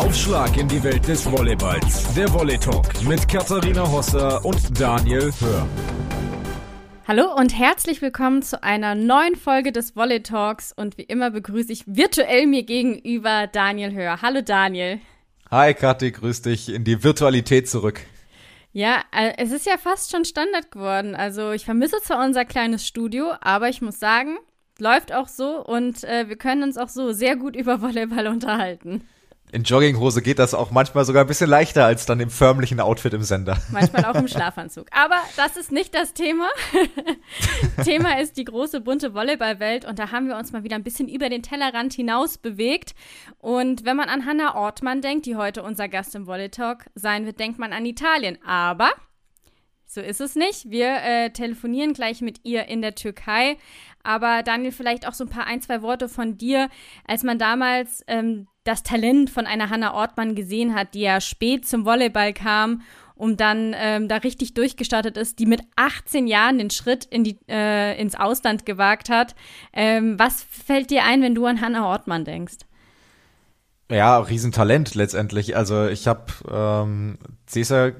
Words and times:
Aufschlag 0.00 0.56
in 0.56 0.66
die 0.66 0.82
Welt 0.82 1.06
des 1.06 1.30
Volleyballs. 1.30 2.14
Der 2.14 2.32
Volley 2.32 2.56
Talk 2.56 2.86
mit 3.06 3.28
Katharina 3.28 3.86
Hosser 3.86 4.42
und 4.46 4.80
Daniel 4.80 5.30
Hör. 5.40 5.68
Hallo 7.06 7.34
und 7.36 7.56
herzlich 7.56 8.00
willkommen 8.00 8.40
zu 8.40 8.62
einer 8.62 8.94
neuen 8.94 9.36
Folge 9.36 9.72
des 9.72 9.96
Volley 9.96 10.22
Talks 10.22 10.72
und 10.72 10.96
wie 10.96 11.02
immer 11.02 11.30
begrüße 11.30 11.70
ich 11.70 11.84
virtuell 11.86 12.46
mir 12.46 12.62
gegenüber 12.62 13.46
Daniel 13.46 13.92
Hör. 13.92 14.22
Hallo 14.22 14.40
Daniel. 14.40 15.00
Hi 15.50 15.74
Kathi, 15.74 16.12
grüß 16.12 16.40
dich 16.40 16.70
in 16.70 16.84
die 16.84 17.04
Virtualität 17.04 17.68
zurück. 17.68 18.00
Ja, 18.72 19.02
äh, 19.12 19.34
es 19.36 19.52
ist 19.52 19.66
ja 19.66 19.76
fast 19.76 20.10
schon 20.10 20.24
Standard 20.24 20.70
geworden. 20.70 21.14
Also 21.14 21.52
ich 21.52 21.66
vermisse 21.66 22.00
zwar 22.02 22.24
unser 22.24 22.46
kleines 22.46 22.86
Studio, 22.86 23.34
aber 23.42 23.68
ich 23.68 23.82
muss 23.82 24.00
sagen, 24.00 24.38
läuft 24.78 25.12
auch 25.12 25.28
so 25.28 25.62
und 25.62 26.04
äh, 26.04 26.26
wir 26.30 26.36
können 26.36 26.62
uns 26.62 26.78
auch 26.78 26.88
so 26.88 27.12
sehr 27.12 27.36
gut 27.36 27.54
über 27.54 27.82
Volleyball 27.82 28.28
unterhalten. 28.28 29.06
In 29.52 29.64
Jogginghose 29.64 30.22
geht 30.22 30.38
das 30.38 30.54
auch 30.54 30.70
manchmal 30.70 31.04
sogar 31.04 31.24
ein 31.24 31.26
bisschen 31.26 31.50
leichter 31.50 31.84
als 31.84 32.06
dann 32.06 32.20
im 32.20 32.30
förmlichen 32.30 32.78
Outfit 32.78 33.12
im 33.14 33.22
Sender. 33.22 33.58
Manchmal 33.72 34.04
auch 34.04 34.14
im 34.14 34.28
Schlafanzug. 34.28 34.86
Aber 34.92 35.16
das 35.36 35.56
ist 35.56 35.72
nicht 35.72 35.94
das 35.94 36.14
Thema. 36.14 36.48
Thema 37.84 38.20
ist 38.20 38.36
die 38.36 38.44
große 38.44 38.80
bunte 38.80 39.12
Volleyballwelt 39.12 39.84
und 39.84 39.98
da 39.98 40.12
haben 40.12 40.28
wir 40.28 40.36
uns 40.36 40.52
mal 40.52 40.62
wieder 40.62 40.76
ein 40.76 40.84
bisschen 40.84 41.08
über 41.08 41.28
den 41.28 41.42
Tellerrand 41.42 41.92
hinaus 41.92 42.38
bewegt. 42.38 42.94
Und 43.38 43.84
wenn 43.84 43.96
man 43.96 44.08
an 44.08 44.24
Hannah 44.24 44.54
Ortmann 44.54 45.02
denkt, 45.02 45.26
die 45.26 45.34
heute 45.34 45.62
unser 45.64 45.88
Gast 45.88 46.14
im 46.14 46.26
Volley 46.26 46.50
Talk 46.50 46.86
sein 46.94 47.26
wird, 47.26 47.40
denkt 47.40 47.58
man 47.58 47.72
an 47.72 47.84
Italien. 47.84 48.38
Aber 48.46 48.90
so 49.84 50.00
ist 50.00 50.20
es 50.20 50.36
nicht. 50.36 50.70
Wir 50.70 51.02
äh, 51.02 51.30
telefonieren 51.30 51.92
gleich 51.92 52.20
mit 52.20 52.44
ihr 52.44 52.66
in 52.66 52.82
der 52.82 52.94
Türkei. 52.94 53.56
Aber 54.04 54.44
Daniel, 54.44 54.70
vielleicht 54.70 55.08
auch 55.08 55.14
so 55.14 55.24
ein 55.24 55.30
paar 55.30 55.48
ein, 55.48 55.60
zwei 55.60 55.82
Worte 55.82 56.08
von 56.08 56.38
dir, 56.38 56.68
als 57.04 57.24
man 57.24 57.40
damals 57.40 58.04
ähm, 58.06 58.46
das 58.64 58.82
Talent 58.82 59.30
von 59.30 59.46
einer 59.46 59.70
Hannah 59.70 59.94
Ortmann 59.94 60.34
gesehen 60.34 60.74
hat, 60.74 60.94
die 60.94 61.00
ja 61.00 61.20
spät 61.20 61.66
zum 61.66 61.84
Volleyball 61.84 62.32
kam 62.32 62.82
und 63.14 63.40
dann 63.40 63.74
ähm, 63.76 64.08
da 64.08 64.16
richtig 64.16 64.54
durchgestartet 64.54 65.16
ist, 65.16 65.38
die 65.38 65.46
mit 65.46 65.60
18 65.76 66.26
Jahren 66.26 66.58
den 66.58 66.70
Schritt 66.70 67.04
in 67.04 67.22
die, 67.22 67.38
äh, 67.48 68.00
ins 68.00 68.14
Ausland 68.14 68.64
gewagt 68.64 69.10
hat. 69.10 69.34
Ähm, 69.72 70.18
was 70.18 70.42
fällt 70.42 70.90
dir 70.90 71.04
ein, 71.04 71.20
wenn 71.20 71.34
du 71.34 71.44
an 71.44 71.60
Hannah 71.60 71.86
Ortmann 71.86 72.24
denkst? 72.24 72.58
Ja, 73.90 74.18
Riesentalent 74.18 74.94
letztendlich. 74.94 75.56
Also 75.56 75.88
ich 75.88 76.06
habe 76.06 76.26
ähm, 76.50 77.18
Cesar, 77.48 77.92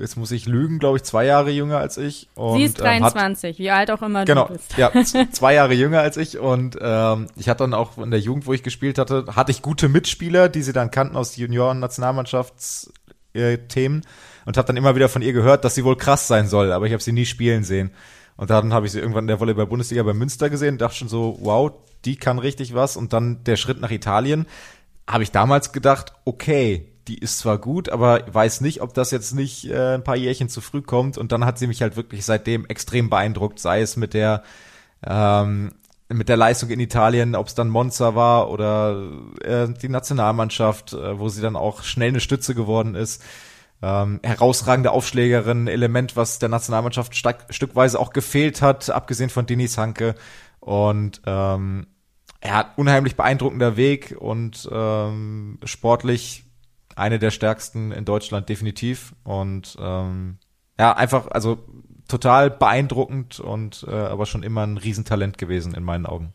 jetzt 0.00 0.16
muss 0.16 0.30
ich 0.30 0.46
lügen, 0.46 0.78
glaube 0.78 0.98
ich, 0.98 1.02
zwei 1.02 1.26
Jahre 1.26 1.50
jünger 1.50 1.78
als 1.78 1.98
ich. 1.98 2.28
Und, 2.36 2.58
Sie 2.58 2.64
ist 2.64 2.80
23, 2.80 3.44
ähm, 3.44 3.52
hat, 3.52 3.58
wie 3.58 3.70
alt 3.72 3.90
auch 3.90 4.02
immer 4.02 4.24
genau, 4.24 4.46
du 4.46 4.52
bist. 4.52 4.78
Ja, 4.78 4.92
zwei 5.32 5.54
Jahre 5.54 5.74
jünger 5.74 5.98
als 6.00 6.16
ich. 6.16 6.38
Und 6.38 6.78
ähm, 6.80 7.26
ich 7.36 7.48
hatte 7.48 7.64
dann 7.64 7.74
auch 7.74 7.98
in 7.98 8.12
der 8.12 8.20
Jugend, 8.20 8.46
wo 8.46 8.52
ich 8.52 8.62
gespielt 8.62 8.98
hatte, 8.98 9.24
hatte 9.34 9.50
ich 9.50 9.62
gute 9.62 9.88
Mitspieler, 9.88 10.48
die 10.48 10.62
sie 10.62 10.72
dann 10.72 10.92
kannten 10.92 11.16
aus 11.16 11.36
Junioren-Nationalmannschaftsthemen. 11.36 14.02
Und 14.44 14.56
habe 14.56 14.66
dann 14.66 14.76
immer 14.76 14.94
wieder 14.94 15.08
von 15.08 15.22
ihr 15.22 15.32
gehört, 15.32 15.64
dass 15.64 15.74
sie 15.74 15.84
wohl 15.84 15.96
krass 15.96 16.28
sein 16.28 16.48
soll, 16.48 16.72
aber 16.72 16.86
ich 16.86 16.92
habe 16.92 17.02
sie 17.02 17.12
nie 17.12 17.26
spielen 17.26 17.64
sehen. 17.64 17.90
Und 18.36 18.50
dann 18.50 18.72
habe 18.72 18.86
ich 18.86 18.92
sie 18.92 18.98
irgendwann 18.98 19.24
in 19.24 19.28
der 19.28 19.40
Volleyball-Bundesliga 19.40 20.02
bei 20.02 20.14
Münster 20.14 20.50
gesehen, 20.50 20.78
dachte 20.78 20.96
schon 20.96 21.08
so, 21.08 21.38
wow, 21.42 21.72
die 22.04 22.16
kann 22.16 22.38
richtig 22.38 22.74
was. 22.74 22.96
Und 22.96 23.12
dann 23.12 23.44
der 23.44 23.56
Schritt 23.56 23.80
nach 23.80 23.90
Italien 23.90 24.46
habe 25.08 25.22
ich 25.22 25.30
damals 25.30 25.72
gedacht, 25.72 26.12
okay, 26.24 26.88
die 27.08 27.18
ist 27.18 27.38
zwar 27.38 27.58
gut, 27.58 27.88
aber 27.88 28.22
weiß 28.32 28.60
nicht, 28.60 28.80
ob 28.80 28.94
das 28.94 29.10
jetzt 29.10 29.34
nicht 29.34 29.68
äh, 29.68 29.94
ein 29.94 30.04
paar 30.04 30.16
Jährchen 30.16 30.48
zu 30.48 30.60
früh 30.60 30.82
kommt. 30.82 31.18
Und 31.18 31.32
dann 31.32 31.44
hat 31.44 31.58
sie 31.58 31.66
mich 31.66 31.82
halt 31.82 31.96
wirklich 31.96 32.24
seitdem 32.24 32.66
extrem 32.66 33.10
beeindruckt, 33.10 33.58
sei 33.58 33.80
es 33.80 33.96
mit 33.96 34.14
der 34.14 34.42
ähm, 35.04 35.72
mit 36.08 36.28
der 36.28 36.36
Leistung 36.36 36.70
in 36.70 36.80
Italien, 36.80 37.34
ob 37.34 37.46
es 37.46 37.54
dann 37.54 37.68
Monza 37.68 38.14
war 38.14 38.50
oder 38.50 39.10
äh, 39.42 39.68
die 39.68 39.88
Nationalmannschaft, 39.88 40.92
äh, 40.92 41.18
wo 41.18 41.28
sie 41.28 41.40
dann 41.40 41.56
auch 41.56 41.82
schnell 41.82 42.10
eine 42.10 42.20
Stütze 42.20 42.54
geworden 42.54 42.94
ist. 42.94 43.22
Ähm, 43.82 44.20
herausragende 44.22 44.92
Aufschlägerin, 44.92 45.66
Element, 45.66 46.14
was 46.14 46.38
der 46.38 46.48
Nationalmannschaft 46.48 47.16
stückweise 47.16 47.98
auch 47.98 48.12
gefehlt 48.12 48.62
hat, 48.62 48.90
abgesehen 48.90 49.30
von 49.30 49.46
Denis 49.46 49.76
Hanke. 49.76 50.14
Und 50.60 51.20
ähm, 51.26 51.86
er 52.42 52.56
hat 52.56 52.76
unheimlich 52.76 53.16
beeindruckender 53.16 53.76
Weg 53.76 54.16
und 54.18 54.68
ähm, 54.70 55.58
sportlich 55.64 56.44
eine 56.96 57.18
der 57.18 57.30
stärksten 57.30 57.92
in 57.92 58.04
Deutschland 58.04 58.48
definitiv 58.48 59.14
und 59.22 59.76
ähm, 59.80 60.38
ja 60.78 60.94
einfach 60.94 61.28
also 61.30 61.58
total 62.08 62.50
beeindruckend 62.50 63.38
und 63.38 63.86
äh, 63.88 63.94
aber 63.94 64.26
schon 64.26 64.42
immer 64.42 64.66
ein 64.66 64.76
Riesentalent 64.76 65.38
gewesen 65.38 65.72
in 65.74 65.84
meinen 65.84 66.04
Augen. 66.04 66.34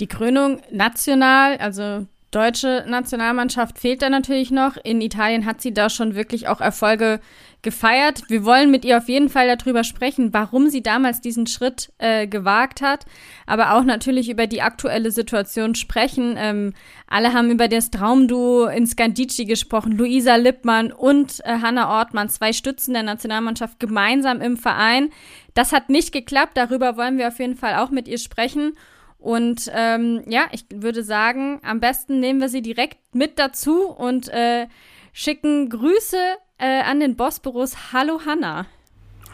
Die 0.00 0.08
Krönung 0.08 0.60
national, 0.70 1.56
also 1.58 2.06
deutsche 2.36 2.84
Nationalmannschaft 2.86 3.78
fehlt 3.78 4.02
da 4.02 4.10
natürlich 4.10 4.50
noch. 4.50 4.76
In 4.76 5.00
Italien 5.00 5.46
hat 5.46 5.62
sie 5.62 5.72
da 5.72 5.88
schon 5.88 6.14
wirklich 6.14 6.48
auch 6.48 6.60
Erfolge 6.60 7.20
gefeiert. 7.62 8.24
Wir 8.28 8.44
wollen 8.44 8.70
mit 8.70 8.84
ihr 8.84 8.98
auf 8.98 9.08
jeden 9.08 9.30
Fall 9.30 9.56
darüber 9.56 9.84
sprechen, 9.84 10.34
warum 10.34 10.68
sie 10.68 10.82
damals 10.82 11.22
diesen 11.22 11.46
Schritt 11.46 11.92
äh, 11.96 12.26
gewagt 12.26 12.82
hat, 12.82 13.06
aber 13.46 13.72
auch 13.72 13.84
natürlich 13.84 14.28
über 14.28 14.46
die 14.46 14.60
aktuelle 14.60 15.10
Situation 15.10 15.74
sprechen. 15.74 16.36
Ähm, 16.38 16.74
alle 17.08 17.32
haben 17.32 17.50
über 17.50 17.68
das 17.68 17.90
Traumduo 17.90 18.66
in 18.66 18.86
Scandici 18.86 19.46
gesprochen. 19.46 19.92
Luisa 19.92 20.36
Lippmann 20.36 20.92
und 20.92 21.40
äh, 21.44 21.58
Hanna 21.62 21.98
Ortmann, 21.98 22.28
zwei 22.28 22.52
Stützen 22.52 22.92
der 22.92 23.02
Nationalmannschaft, 23.02 23.80
gemeinsam 23.80 24.42
im 24.42 24.58
Verein. 24.58 25.08
Das 25.54 25.72
hat 25.72 25.88
nicht 25.88 26.12
geklappt. 26.12 26.52
Darüber 26.54 26.98
wollen 26.98 27.16
wir 27.16 27.28
auf 27.28 27.38
jeden 27.38 27.56
Fall 27.56 27.76
auch 27.76 27.90
mit 27.90 28.06
ihr 28.08 28.18
sprechen. 28.18 28.74
Und 29.18 29.70
ähm, 29.74 30.22
ja, 30.26 30.46
ich 30.52 30.66
würde 30.72 31.02
sagen, 31.02 31.60
am 31.62 31.80
besten 31.80 32.20
nehmen 32.20 32.40
wir 32.40 32.48
sie 32.48 32.62
direkt 32.62 32.98
mit 33.14 33.38
dazu 33.38 33.88
und 33.88 34.28
äh, 34.28 34.66
schicken 35.12 35.68
Grüße 35.70 36.18
äh, 36.58 36.82
an 36.82 37.00
den 37.00 37.16
Bossbüros. 37.16 37.92
Hallo 37.92 38.20
Hanna. 38.26 38.66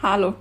Hallo. 0.01 0.35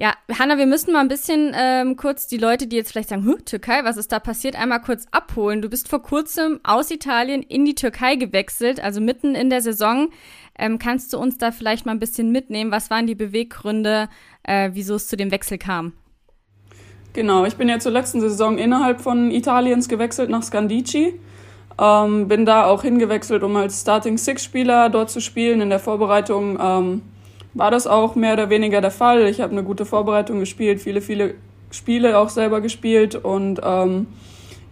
Ja, 0.00 0.14
Hanna, 0.38 0.56
wir 0.56 0.64
müssen 0.64 0.94
mal 0.94 1.00
ein 1.00 1.08
bisschen 1.08 1.52
ähm, 1.54 1.94
kurz 1.94 2.26
die 2.26 2.38
Leute, 2.38 2.66
die 2.66 2.76
jetzt 2.76 2.90
vielleicht 2.90 3.10
sagen, 3.10 3.44
Türkei, 3.44 3.84
was 3.84 3.98
ist 3.98 4.10
da 4.10 4.18
passiert, 4.18 4.56
einmal 4.56 4.80
kurz 4.80 5.04
abholen. 5.10 5.60
Du 5.60 5.68
bist 5.68 5.88
vor 5.88 6.02
kurzem 6.02 6.58
aus 6.62 6.90
Italien 6.90 7.42
in 7.42 7.66
die 7.66 7.74
Türkei 7.74 8.14
gewechselt, 8.16 8.80
also 8.80 9.02
mitten 9.02 9.34
in 9.34 9.50
der 9.50 9.60
Saison. 9.60 10.08
Ähm, 10.58 10.78
kannst 10.78 11.12
du 11.12 11.18
uns 11.18 11.36
da 11.36 11.52
vielleicht 11.52 11.84
mal 11.84 11.92
ein 11.92 11.98
bisschen 11.98 12.32
mitnehmen? 12.32 12.70
Was 12.70 12.88
waren 12.88 13.06
die 13.06 13.14
Beweggründe, 13.14 14.08
äh, 14.42 14.70
wieso 14.72 14.94
es 14.94 15.06
zu 15.06 15.18
dem 15.18 15.30
Wechsel 15.30 15.58
kam? 15.58 15.92
Genau, 17.12 17.44
ich 17.44 17.56
bin 17.56 17.68
ja 17.68 17.80
zur 17.80 17.90
letzten 17.90 18.20
Saison 18.20 18.56
innerhalb 18.56 19.00
von 19.00 19.32
Italiens 19.32 19.88
gewechselt 19.88 20.30
nach 20.30 20.44
Scandici. 20.44 21.14
Ähm, 21.80 22.28
bin 22.28 22.46
da 22.46 22.66
auch 22.66 22.82
hingewechselt, 22.82 23.42
um 23.42 23.56
als 23.56 23.80
Starting 23.80 24.16
Six-Spieler 24.16 24.90
dort 24.90 25.10
zu 25.10 25.20
spielen. 25.20 25.60
In 25.60 25.70
der 25.70 25.80
Vorbereitung 25.80 26.56
ähm, 26.60 27.02
war 27.54 27.72
das 27.72 27.88
auch 27.88 28.14
mehr 28.14 28.34
oder 28.34 28.48
weniger 28.48 28.80
der 28.80 28.92
Fall. 28.92 29.26
Ich 29.26 29.40
habe 29.40 29.52
eine 29.52 29.64
gute 29.64 29.86
Vorbereitung 29.86 30.38
gespielt, 30.38 30.80
viele, 30.80 31.00
viele 31.00 31.34
Spiele 31.72 32.16
auch 32.16 32.28
selber 32.28 32.60
gespielt 32.60 33.16
und 33.16 33.60
ähm, 33.64 34.06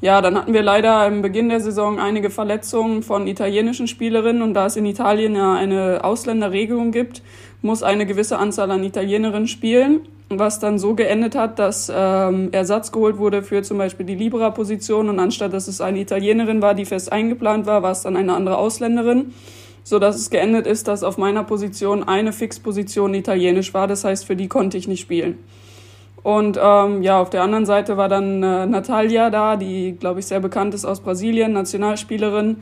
ja, 0.01 0.21
dann 0.21 0.37
hatten 0.37 0.53
wir 0.53 0.63
leider 0.63 1.07
im 1.07 1.23
Beginn 1.23 1.49
der 1.49 1.61
Saison 1.61 1.99
einige 1.99 2.31
Verletzungen 2.31 3.03
von 3.03 3.27
italienischen 3.27 3.89
Spielerinnen 3.89 4.43
und 4.43 4.55
da 4.55 4.67
es 4.67 4.77
in 4.77 4.87
Italien 4.87 5.35
ja 5.35 5.55
eine 5.55 6.05
Ausländerregelung 6.05 6.93
gibt, 6.93 7.23
muss 7.63 7.83
eine 7.83 8.07
gewisse 8.07 8.39
Anzahl 8.39 8.71
an 8.71 8.85
Italienerinnen 8.85 9.49
spielen 9.49 10.03
was 10.31 10.59
dann 10.61 10.79
so 10.79 10.95
geendet 10.95 11.35
hat, 11.35 11.59
dass 11.59 11.91
ähm, 11.95 12.51
Ersatz 12.53 12.93
geholt 12.93 13.19
wurde 13.19 13.43
für 13.43 13.63
zum 13.63 13.79
Beispiel 13.79 14.05
die 14.05 14.15
Libera-Position 14.15 15.09
und 15.09 15.19
anstatt 15.19 15.53
dass 15.53 15.69
es 15.69 15.81
eine 15.81 16.01
Italienerin 16.01 16.61
war, 16.61 16.75
die 16.75 16.85
fest 16.85 17.11
eingeplant 17.11 17.67
war, 17.67 17.83
war 17.83 17.93
es 17.93 18.03
dann 18.03 18.17
eine 18.17 18.35
andere 18.35 18.59
Ausländerin, 18.59 19.33
so 19.85 19.99
dass 19.99 20.17
es 20.17 20.29
geendet 20.29 20.67
ist, 20.67 20.87
dass 20.87 21.03
auf 21.03 21.17
meiner 21.17 21.45
Position 21.45 22.05
eine 22.07 22.33
Fixposition 22.33 23.15
italienisch 23.15 23.73
war. 23.73 23.87
Das 23.87 24.05
heißt, 24.05 24.27
für 24.27 24.37
die 24.37 24.49
konnte 24.49 24.77
ich 24.77 24.87
nicht 24.87 25.01
spielen. 25.01 25.39
Und 26.23 26.59
ähm, 26.63 27.03
ja, 27.03 27.21
auf 27.21 27.31
der 27.31 27.43
anderen 27.43 27.65
Seite 27.65 27.97
war 27.97 28.09
dann 28.09 28.43
äh, 28.43 28.67
Natalia 28.67 29.31
da, 29.31 29.57
die, 29.57 29.93
glaube 29.93 30.21
ich, 30.21 30.27
sehr 30.27 30.41
bekannt 30.41 30.75
ist 30.75 30.85
aus 30.85 31.01
Brasilien, 31.01 31.53
Nationalspielerin 31.53 32.57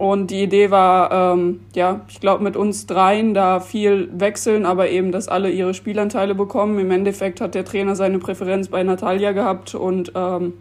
und 0.00 0.30
die 0.30 0.44
Idee 0.44 0.70
war, 0.70 1.34
ähm, 1.34 1.60
ja, 1.74 2.00
ich 2.08 2.20
glaube, 2.20 2.42
mit 2.42 2.56
uns 2.56 2.86
dreien 2.86 3.34
da 3.34 3.60
viel 3.60 4.08
wechseln, 4.18 4.64
aber 4.64 4.88
eben, 4.88 5.12
dass 5.12 5.28
alle 5.28 5.50
ihre 5.50 5.74
Spielanteile 5.74 6.34
bekommen. 6.34 6.78
Im 6.78 6.90
Endeffekt 6.90 7.42
hat 7.42 7.54
der 7.54 7.66
Trainer 7.66 7.94
seine 7.94 8.18
Präferenz 8.18 8.68
bei 8.68 8.82
Natalia 8.82 9.32
gehabt 9.32 9.74
und 9.74 10.12
ähm, 10.14 10.54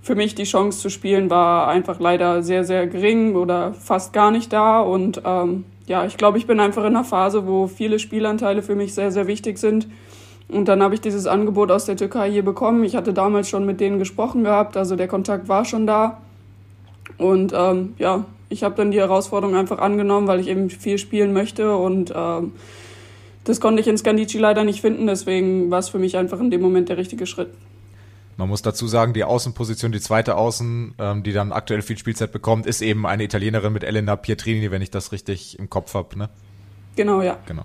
für 0.00 0.16
mich 0.16 0.34
die 0.34 0.42
Chance 0.42 0.80
zu 0.80 0.90
spielen 0.90 1.30
war 1.30 1.68
einfach 1.68 2.00
leider 2.00 2.42
sehr, 2.42 2.64
sehr 2.64 2.88
gering 2.88 3.36
oder 3.36 3.72
fast 3.72 4.12
gar 4.12 4.32
nicht 4.32 4.52
da. 4.52 4.80
Und 4.80 5.22
ähm, 5.24 5.64
ja, 5.86 6.04
ich 6.04 6.16
glaube, 6.16 6.38
ich 6.38 6.48
bin 6.48 6.58
einfach 6.58 6.82
in 6.82 6.96
einer 6.96 7.04
Phase, 7.04 7.46
wo 7.46 7.68
viele 7.68 8.00
Spielanteile 8.00 8.62
für 8.62 8.74
mich 8.74 8.94
sehr, 8.94 9.12
sehr 9.12 9.28
wichtig 9.28 9.58
sind. 9.58 9.86
Und 10.48 10.66
dann 10.66 10.82
habe 10.82 10.94
ich 10.94 11.00
dieses 11.00 11.28
Angebot 11.28 11.70
aus 11.70 11.84
der 11.84 11.96
Türkei 11.96 12.32
hier 12.32 12.44
bekommen. 12.44 12.82
Ich 12.82 12.96
hatte 12.96 13.12
damals 13.12 13.48
schon 13.48 13.64
mit 13.64 13.78
denen 13.78 14.00
gesprochen 14.00 14.42
gehabt, 14.42 14.76
also 14.76 14.96
der 14.96 15.06
Kontakt 15.06 15.48
war 15.48 15.64
schon 15.64 15.86
da. 15.86 16.18
Und 17.16 17.52
ähm, 17.54 17.94
ja, 17.98 18.24
ich 18.52 18.62
habe 18.62 18.74
dann 18.74 18.90
die 18.90 19.00
Herausforderung 19.00 19.56
einfach 19.56 19.78
angenommen, 19.78 20.26
weil 20.26 20.40
ich 20.40 20.48
eben 20.48 20.70
viel 20.70 20.98
spielen 20.98 21.32
möchte 21.32 21.76
und 21.76 22.12
ähm, 22.14 22.52
das 23.44 23.60
konnte 23.60 23.80
ich 23.80 23.88
in 23.88 23.98
Scandici 23.98 24.38
leider 24.38 24.62
nicht 24.62 24.80
finden, 24.80 25.06
deswegen 25.06 25.70
war 25.70 25.78
es 25.78 25.88
für 25.88 25.98
mich 25.98 26.16
einfach 26.16 26.38
in 26.38 26.50
dem 26.50 26.60
Moment 26.60 26.88
der 26.88 26.96
richtige 26.96 27.26
Schritt. 27.26 27.48
Man 28.36 28.48
muss 28.48 28.62
dazu 28.62 28.86
sagen, 28.86 29.12
die 29.12 29.24
Außenposition, 29.24 29.92
die 29.92 30.00
zweite 30.00 30.36
Außen, 30.36 30.94
ähm, 30.98 31.22
die 31.22 31.32
dann 31.32 31.52
aktuell 31.52 31.82
viel 31.82 31.98
Spielzeit 31.98 32.32
bekommt, 32.32 32.66
ist 32.66 32.80
eben 32.82 33.06
eine 33.06 33.24
Italienerin 33.24 33.72
mit 33.72 33.84
Elena 33.84 34.16
Pietrini, 34.16 34.70
wenn 34.70 34.82
ich 34.82 34.90
das 34.90 35.12
richtig 35.12 35.58
im 35.58 35.68
Kopf 35.68 35.94
habe. 35.94 36.18
Ne? 36.18 36.28
Genau, 36.96 37.20
ja. 37.20 37.38
Genau. 37.46 37.64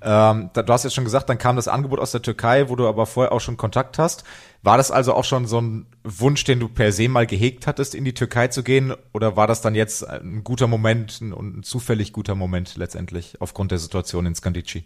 Ähm, 0.00 0.50
du 0.54 0.72
hast 0.72 0.84
jetzt 0.84 0.94
schon 0.94 1.04
gesagt, 1.04 1.28
dann 1.28 1.38
kam 1.38 1.56
das 1.56 1.68
Angebot 1.68 1.98
aus 1.98 2.12
der 2.12 2.22
Türkei, 2.22 2.68
wo 2.68 2.76
du 2.76 2.86
aber 2.86 3.06
vorher 3.06 3.32
auch 3.32 3.40
schon 3.40 3.56
Kontakt 3.56 3.98
hast. 3.98 4.24
War 4.62 4.76
das 4.76 4.90
also 4.90 5.14
auch 5.14 5.24
schon 5.24 5.46
so 5.46 5.60
ein 5.60 5.86
Wunsch, 6.02 6.42
den 6.44 6.58
du 6.58 6.68
per 6.68 6.90
se 6.90 7.08
mal 7.08 7.26
gehegt 7.26 7.66
hattest, 7.66 7.94
in 7.94 8.04
die 8.04 8.12
Türkei 8.12 8.48
zu 8.48 8.62
gehen? 8.62 8.92
Oder 9.14 9.36
war 9.36 9.46
das 9.46 9.60
dann 9.60 9.74
jetzt 9.74 10.08
ein 10.08 10.42
guter 10.42 10.66
Moment 10.66 11.20
und 11.20 11.58
ein 11.58 11.62
zufällig 11.62 12.12
guter 12.12 12.34
Moment 12.34 12.76
letztendlich 12.76 13.40
aufgrund 13.40 13.70
der 13.70 13.78
Situation 13.78 14.26
in 14.26 14.34
Skandici? 14.34 14.84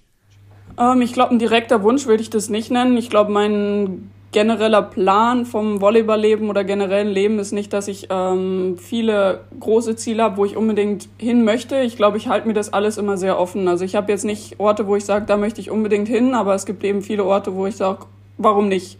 Ähm, 0.79 1.01
ich 1.01 1.15
glaube, 1.15 1.33
ein 1.33 1.39
direkter 1.39 1.83
Wunsch 1.83 2.07
würde 2.07 2.23
ich 2.23 2.31
das 2.31 2.51
nicht 2.51 2.71
nennen. 2.71 2.97
Ich 2.99 3.09
glaube, 3.09 3.33
mein 3.33 4.11
genereller 4.33 4.83
Plan 4.83 5.45
vom 5.45 5.81
Volleyballleben 5.81 6.49
oder 6.49 6.65
generellen 6.65 7.11
Leben 7.11 7.39
ist 7.39 7.53
nicht, 7.53 7.73
dass 7.73 7.87
ich 7.87 8.09
ähm, 8.11 8.77
viele 8.79 9.45
große 9.61 9.95
Ziele 9.97 10.23
habe, 10.23 10.39
wo 10.39 10.45
ich 10.45 10.57
unbedingt 10.57 11.09
hin 11.19 11.45
möchte. 11.45 11.81
Ich 11.81 11.97
glaube, 11.97 12.17
ich 12.17 12.29
halte 12.29 12.49
mir 12.49 12.55
das 12.55 12.73
alles 12.73 12.97
immer 12.97 13.19
sehr 13.19 13.39
offen. 13.39 13.69
Also 13.69 13.85
ich 13.85 13.95
habe 13.95 14.11
jetzt 14.11 14.25
nicht 14.25 14.59
Orte, 14.59 14.87
wo 14.87 14.97
ich 14.97 15.05
sage, 15.05 15.27
da 15.27 15.37
möchte 15.37 15.61
ich 15.61 15.71
unbedingt 15.71 16.09
hin, 16.09 16.35
aber 16.35 16.55
es 16.55 16.65
gibt 16.65 16.83
eben 16.83 17.03
viele 17.03 17.25
Orte, 17.25 17.55
wo 17.55 17.67
ich 17.67 17.77
sage, 17.77 18.07
warum 18.39 18.69
nicht? 18.69 18.99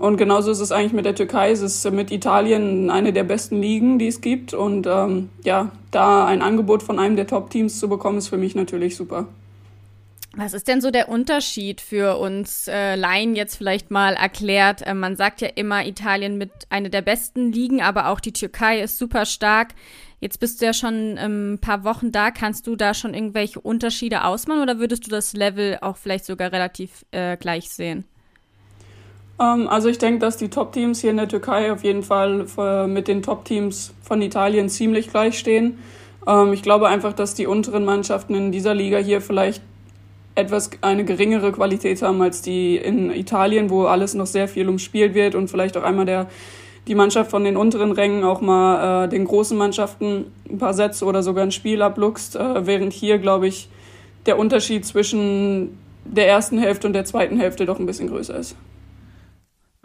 Und 0.00 0.16
genauso 0.16 0.50
ist 0.50 0.60
es 0.60 0.72
eigentlich 0.72 0.94
mit 0.94 1.04
der 1.04 1.14
Türkei. 1.14 1.50
Es 1.50 1.60
ist 1.60 1.88
mit 1.90 2.10
Italien 2.10 2.88
eine 2.88 3.12
der 3.12 3.22
besten 3.22 3.60
Ligen, 3.60 3.98
die 3.98 4.06
es 4.06 4.22
gibt. 4.22 4.54
Und 4.54 4.86
ähm, 4.86 5.28
ja, 5.44 5.72
da 5.90 6.24
ein 6.24 6.40
Angebot 6.40 6.82
von 6.82 6.98
einem 6.98 7.16
der 7.16 7.26
Top-Teams 7.26 7.78
zu 7.78 7.86
bekommen, 7.90 8.16
ist 8.16 8.28
für 8.28 8.38
mich 8.38 8.54
natürlich 8.54 8.96
super. 8.96 9.28
Was 10.34 10.54
ist 10.54 10.68
denn 10.68 10.80
so 10.80 10.90
der 10.90 11.10
Unterschied 11.10 11.82
für 11.82 12.16
uns 12.16 12.66
äh, 12.66 12.94
Laien 12.94 13.36
jetzt 13.36 13.56
vielleicht 13.56 13.90
mal 13.90 14.14
erklärt? 14.14 14.80
Äh, 14.86 14.94
man 14.94 15.16
sagt 15.16 15.42
ja 15.42 15.48
immer, 15.54 15.84
Italien 15.84 16.38
mit 16.38 16.50
einer 16.70 16.88
der 16.88 17.02
besten 17.02 17.52
Ligen, 17.52 17.82
aber 17.82 18.08
auch 18.08 18.20
die 18.20 18.32
Türkei 18.32 18.80
ist 18.80 18.96
super 18.96 19.26
stark. 19.26 19.74
Jetzt 20.18 20.40
bist 20.40 20.62
du 20.62 20.64
ja 20.64 20.72
schon 20.72 21.18
ähm, 21.18 21.54
ein 21.54 21.58
paar 21.58 21.84
Wochen 21.84 22.10
da. 22.10 22.30
Kannst 22.30 22.66
du 22.66 22.74
da 22.74 22.94
schon 22.94 23.12
irgendwelche 23.12 23.60
Unterschiede 23.60 24.24
ausmachen 24.24 24.62
oder 24.62 24.78
würdest 24.78 25.06
du 25.06 25.10
das 25.10 25.34
Level 25.34 25.76
auch 25.82 25.98
vielleicht 25.98 26.24
sogar 26.24 26.52
relativ 26.52 27.04
äh, 27.10 27.36
gleich 27.36 27.68
sehen? 27.68 28.06
Ähm, 29.40 29.68
also 29.68 29.88
ich 29.88 29.98
denke, 29.98 30.20
dass 30.20 30.36
die 30.36 30.48
Top-Teams 30.48 31.00
hier 31.00 31.10
in 31.10 31.16
der 31.16 31.28
Türkei 31.28 31.72
auf 31.72 31.82
jeden 31.82 32.02
Fall 32.02 32.86
mit 32.86 33.08
den 33.08 33.22
Top-Teams 33.22 33.94
von 34.02 34.22
Italien 34.22 34.68
ziemlich 34.68 35.08
gleich 35.08 35.38
stehen. 35.38 35.78
Ähm, 36.26 36.52
ich 36.52 36.62
glaube 36.62 36.88
einfach, 36.88 37.12
dass 37.12 37.34
die 37.34 37.46
unteren 37.46 37.84
Mannschaften 37.84 38.34
in 38.34 38.52
dieser 38.52 38.74
Liga 38.74 38.98
hier 38.98 39.20
vielleicht 39.20 39.62
etwas 40.34 40.70
eine 40.80 41.04
geringere 41.04 41.52
Qualität 41.52 42.02
haben 42.02 42.22
als 42.22 42.42
die 42.42 42.76
in 42.76 43.10
Italien, 43.10 43.68
wo 43.70 43.84
alles 43.84 44.14
noch 44.14 44.26
sehr 44.26 44.48
viel 44.48 44.68
umspielt 44.68 45.14
wird 45.14 45.34
und 45.34 45.48
vielleicht 45.48 45.76
auch 45.76 45.82
einmal 45.82 46.06
der 46.06 46.28
die 46.88 46.94
Mannschaft 46.94 47.30
von 47.30 47.44
den 47.44 47.56
unteren 47.58 47.92
Rängen 47.92 48.24
auch 48.24 48.40
mal 48.40 49.04
äh, 49.04 49.08
den 49.08 49.26
großen 49.26 49.56
Mannschaften 49.56 50.26
ein 50.48 50.58
paar 50.58 50.72
Sätze 50.72 51.04
oder 51.04 51.22
sogar 51.22 51.44
ein 51.44 51.52
Spiel 51.52 51.82
abluchst, 51.82 52.36
äh, 52.36 52.66
während 52.66 52.92
hier, 52.92 53.18
glaube 53.18 53.46
ich, 53.46 53.68
der 54.26 54.38
Unterschied 54.38 54.86
zwischen 54.86 55.78
der 56.04 56.26
ersten 56.26 56.58
Hälfte 56.58 56.86
und 56.86 56.94
der 56.94 57.04
zweiten 57.04 57.38
Hälfte 57.38 57.66
doch 57.66 57.78
ein 57.78 57.86
bisschen 57.86 58.08
größer 58.08 58.34
ist. 58.34 58.56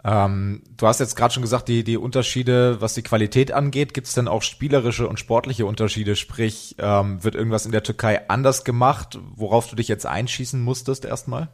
Ähm, 0.08 0.62
du 0.76 0.86
hast 0.86 1.00
jetzt 1.00 1.16
gerade 1.16 1.34
schon 1.34 1.42
gesagt, 1.42 1.66
die, 1.66 1.82
die 1.82 1.96
Unterschiede, 1.96 2.80
was 2.80 2.94
die 2.94 3.02
Qualität 3.02 3.50
angeht, 3.50 3.92
gibt 3.92 4.06
es 4.06 4.14
denn 4.14 4.28
auch 4.28 4.42
spielerische 4.42 5.08
und 5.08 5.18
sportliche 5.18 5.66
Unterschiede? 5.66 6.14
Sprich, 6.14 6.76
ähm, 6.78 7.24
wird 7.24 7.34
irgendwas 7.34 7.66
in 7.66 7.72
der 7.72 7.82
Türkei 7.82 8.28
anders 8.28 8.64
gemacht, 8.64 9.18
worauf 9.34 9.68
du 9.68 9.74
dich 9.74 9.88
jetzt 9.88 10.06
einschießen 10.06 10.62
musstest 10.62 11.04
erstmal? 11.04 11.48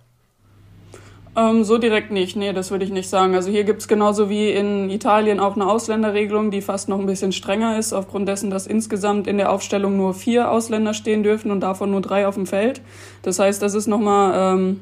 Ähm, 1.34 1.64
so 1.64 1.78
direkt 1.78 2.10
nicht, 2.10 2.36
nee, 2.36 2.52
das 2.52 2.70
würde 2.70 2.84
ich 2.84 2.90
nicht 2.90 3.08
sagen. 3.08 3.34
Also 3.34 3.50
hier 3.50 3.64
gibt 3.64 3.80
es 3.80 3.88
genauso 3.88 4.28
wie 4.28 4.50
in 4.50 4.90
Italien 4.90 5.40
auch 5.40 5.56
eine 5.56 5.66
Ausländerregelung, 5.66 6.50
die 6.50 6.60
fast 6.60 6.90
noch 6.90 6.98
ein 6.98 7.06
bisschen 7.06 7.32
strenger 7.32 7.78
ist, 7.78 7.94
aufgrund 7.94 8.28
dessen, 8.28 8.50
dass 8.50 8.66
insgesamt 8.66 9.26
in 9.26 9.38
der 9.38 9.50
Aufstellung 9.50 9.96
nur 9.96 10.12
vier 10.12 10.50
Ausländer 10.50 10.92
stehen 10.92 11.22
dürfen 11.22 11.50
und 11.50 11.60
davon 11.60 11.90
nur 11.90 12.02
drei 12.02 12.26
auf 12.26 12.34
dem 12.34 12.44
Feld. 12.44 12.82
Das 13.22 13.38
heißt, 13.38 13.62
das 13.62 13.72
ist 13.72 13.86
nochmal 13.86 14.58
ähm, 14.58 14.80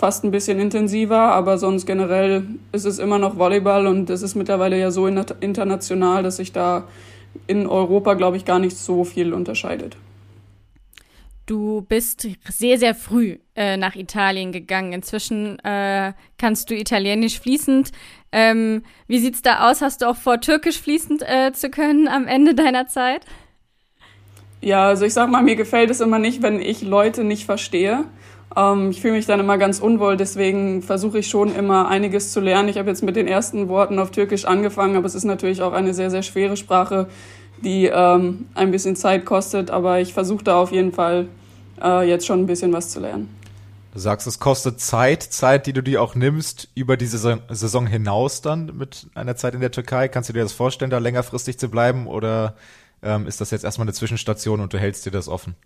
fast 0.00 0.24
ein 0.24 0.30
bisschen 0.30 0.58
intensiver, 0.58 1.20
aber 1.20 1.58
sonst 1.58 1.84
generell 1.84 2.46
ist 2.72 2.86
es 2.86 2.98
immer 2.98 3.18
noch 3.18 3.36
Volleyball 3.36 3.86
und 3.86 4.08
es 4.08 4.22
ist 4.22 4.34
mittlerweile 4.34 4.80
ja 4.80 4.90
so 4.90 5.06
international, 5.06 6.22
dass 6.22 6.38
sich 6.38 6.52
da 6.52 6.88
in 7.46 7.66
Europa, 7.66 8.14
glaube 8.14 8.38
ich, 8.38 8.46
gar 8.46 8.58
nicht 8.58 8.76
so 8.76 9.04
viel 9.04 9.34
unterscheidet. 9.34 9.96
Du 11.44 11.82
bist 11.82 12.26
sehr, 12.48 12.78
sehr 12.78 12.94
früh 12.94 13.38
äh, 13.54 13.76
nach 13.76 13.94
Italien 13.94 14.52
gegangen. 14.52 14.92
Inzwischen 14.92 15.58
äh, 15.58 16.12
kannst 16.38 16.70
du 16.70 16.74
Italienisch 16.76 17.38
fließend. 17.38 17.90
Ähm, 18.32 18.82
wie 19.06 19.18
sieht's 19.18 19.42
da 19.42 19.68
aus? 19.68 19.82
Hast 19.82 20.00
du 20.00 20.08
auch 20.08 20.16
vor, 20.16 20.40
Türkisch 20.40 20.80
fließend 20.80 21.22
äh, 21.22 21.52
zu 21.52 21.68
können 21.68 22.08
am 22.08 22.26
Ende 22.26 22.54
deiner 22.54 22.86
Zeit? 22.86 23.26
Ja, 24.62 24.86
also 24.86 25.04
ich 25.04 25.12
sag 25.12 25.28
mal, 25.28 25.42
mir 25.42 25.56
gefällt 25.56 25.90
es 25.90 26.00
immer 26.00 26.18
nicht, 26.18 26.40
wenn 26.40 26.60
ich 26.60 26.82
Leute 26.82 27.24
nicht 27.24 27.44
verstehe. 27.44 28.04
Ähm, 28.56 28.90
ich 28.90 29.00
fühle 29.00 29.14
mich 29.14 29.26
dann 29.26 29.40
immer 29.40 29.58
ganz 29.58 29.78
unwohl, 29.78 30.16
deswegen 30.16 30.82
versuche 30.82 31.18
ich 31.18 31.28
schon 31.28 31.54
immer 31.54 31.88
einiges 31.88 32.32
zu 32.32 32.40
lernen. 32.40 32.68
Ich 32.68 32.78
habe 32.78 32.88
jetzt 32.88 33.02
mit 33.02 33.16
den 33.16 33.28
ersten 33.28 33.68
Worten 33.68 33.98
auf 33.98 34.10
Türkisch 34.10 34.44
angefangen, 34.44 34.96
aber 34.96 35.06
es 35.06 35.14
ist 35.14 35.24
natürlich 35.24 35.62
auch 35.62 35.72
eine 35.72 35.94
sehr, 35.94 36.10
sehr 36.10 36.22
schwere 36.22 36.56
Sprache, 36.56 37.08
die 37.62 37.86
ähm, 37.86 38.46
ein 38.54 38.70
bisschen 38.70 38.96
Zeit 38.96 39.24
kostet. 39.24 39.70
Aber 39.70 40.00
ich 40.00 40.12
versuche 40.12 40.44
da 40.44 40.58
auf 40.58 40.72
jeden 40.72 40.92
Fall 40.92 41.28
äh, 41.80 42.08
jetzt 42.08 42.26
schon 42.26 42.40
ein 42.40 42.46
bisschen 42.46 42.72
was 42.72 42.90
zu 42.90 43.00
lernen. 43.00 43.28
Du 43.92 43.98
sagst, 43.98 44.28
es 44.28 44.38
kostet 44.38 44.80
Zeit, 44.80 45.22
Zeit, 45.22 45.66
die 45.66 45.72
du 45.72 45.82
dir 45.82 46.00
auch 46.00 46.14
nimmst 46.14 46.68
über 46.76 46.96
diese 46.96 47.40
Saison 47.48 47.86
hinaus 47.88 48.40
dann 48.40 48.76
mit 48.76 49.08
einer 49.14 49.34
Zeit 49.34 49.54
in 49.54 49.60
der 49.60 49.72
Türkei. 49.72 50.06
Kannst 50.06 50.28
du 50.28 50.32
dir 50.32 50.44
das 50.44 50.52
vorstellen, 50.52 50.92
da 50.92 50.98
längerfristig 50.98 51.58
zu 51.58 51.68
bleiben 51.68 52.06
oder 52.06 52.54
ähm, 53.02 53.26
ist 53.26 53.40
das 53.40 53.50
jetzt 53.50 53.64
erstmal 53.64 53.86
eine 53.86 53.92
Zwischenstation 53.92 54.60
und 54.60 54.72
du 54.72 54.78
hältst 54.78 55.06
dir 55.06 55.10
das 55.10 55.28
offen? 55.28 55.56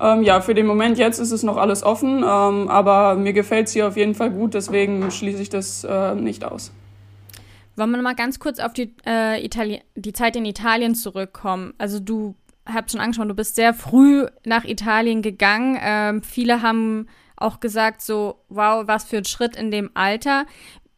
Ähm, 0.00 0.22
ja, 0.22 0.40
für 0.40 0.54
den 0.54 0.66
Moment 0.66 0.98
jetzt 0.98 1.18
ist 1.18 1.30
es 1.30 1.42
noch 1.42 1.56
alles 1.56 1.82
offen, 1.82 2.18
ähm, 2.18 2.68
aber 2.68 3.14
mir 3.14 3.32
gefällt 3.32 3.68
es 3.68 3.72
hier 3.72 3.88
auf 3.88 3.96
jeden 3.96 4.14
Fall 4.14 4.30
gut, 4.30 4.54
deswegen 4.54 5.10
schließe 5.10 5.40
ich 5.40 5.48
das 5.48 5.84
äh, 5.84 6.14
nicht 6.14 6.44
aus. 6.44 6.72
Wollen 7.76 7.90
wir 7.90 8.02
mal 8.02 8.14
ganz 8.14 8.38
kurz 8.38 8.58
auf 8.58 8.72
die, 8.72 8.94
äh, 9.06 9.44
Itali 9.44 9.82
die 9.94 10.12
Zeit 10.12 10.36
in 10.36 10.44
Italien 10.44 10.94
zurückkommen? 10.94 11.74
Also 11.78 12.00
du 12.00 12.34
hast 12.64 12.90
schon 12.90 13.00
angesprochen, 13.00 13.28
du 13.28 13.34
bist 13.34 13.54
sehr 13.54 13.74
früh 13.74 14.26
nach 14.44 14.64
Italien 14.64 15.22
gegangen. 15.22 15.78
Ähm, 15.80 16.22
viele 16.22 16.62
haben 16.62 17.06
auch 17.36 17.60
gesagt, 17.60 18.00
so, 18.00 18.40
wow, 18.48 18.86
was 18.86 19.04
für 19.04 19.18
ein 19.18 19.24
Schritt 19.24 19.56
in 19.56 19.70
dem 19.70 19.90
Alter. 19.94 20.46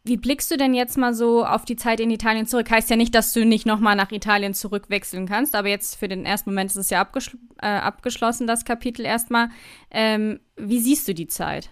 Wie 0.09 0.17
blickst 0.17 0.49
du 0.49 0.57
denn 0.57 0.73
jetzt 0.73 0.97
mal 0.97 1.13
so 1.13 1.45
auf 1.45 1.65
die 1.65 1.75
Zeit 1.75 1.99
in 1.99 2.09
Italien 2.09 2.47
zurück? 2.47 2.71
Heißt 2.71 2.89
ja 2.89 2.95
nicht, 2.95 3.13
dass 3.13 3.31
du 3.31 3.45
nicht 3.45 3.67
nochmal 3.67 3.95
nach 3.95 4.11
Italien 4.11 4.55
zurückwechseln 4.55 5.27
kannst, 5.27 5.55
aber 5.55 5.67
jetzt 5.67 5.97
für 5.97 6.07
den 6.07 6.25
ersten 6.25 6.49
Moment 6.49 6.71
ist 6.71 6.77
es 6.77 6.89
ja 6.89 6.99
abgeschl 6.99 7.37
äh, 7.61 7.67
abgeschlossen, 7.67 8.47
das 8.47 8.65
Kapitel 8.65 9.05
erstmal. 9.05 9.49
Ähm, 9.91 10.39
wie 10.57 10.79
siehst 10.79 11.07
du 11.07 11.13
die 11.13 11.27
Zeit? 11.27 11.69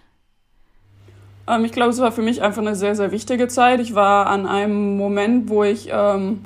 Ähm, 1.48 1.64
ich 1.64 1.72
glaube, 1.72 1.90
es 1.90 1.98
war 1.98 2.12
für 2.12 2.22
mich 2.22 2.40
einfach 2.40 2.62
eine 2.62 2.76
sehr, 2.76 2.94
sehr 2.94 3.10
wichtige 3.10 3.48
Zeit. 3.48 3.80
Ich 3.80 3.96
war 3.96 4.28
an 4.28 4.46
einem 4.46 4.96
Moment, 4.96 5.48
wo 5.48 5.64
ich 5.64 5.88
ähm, 5.90 6.44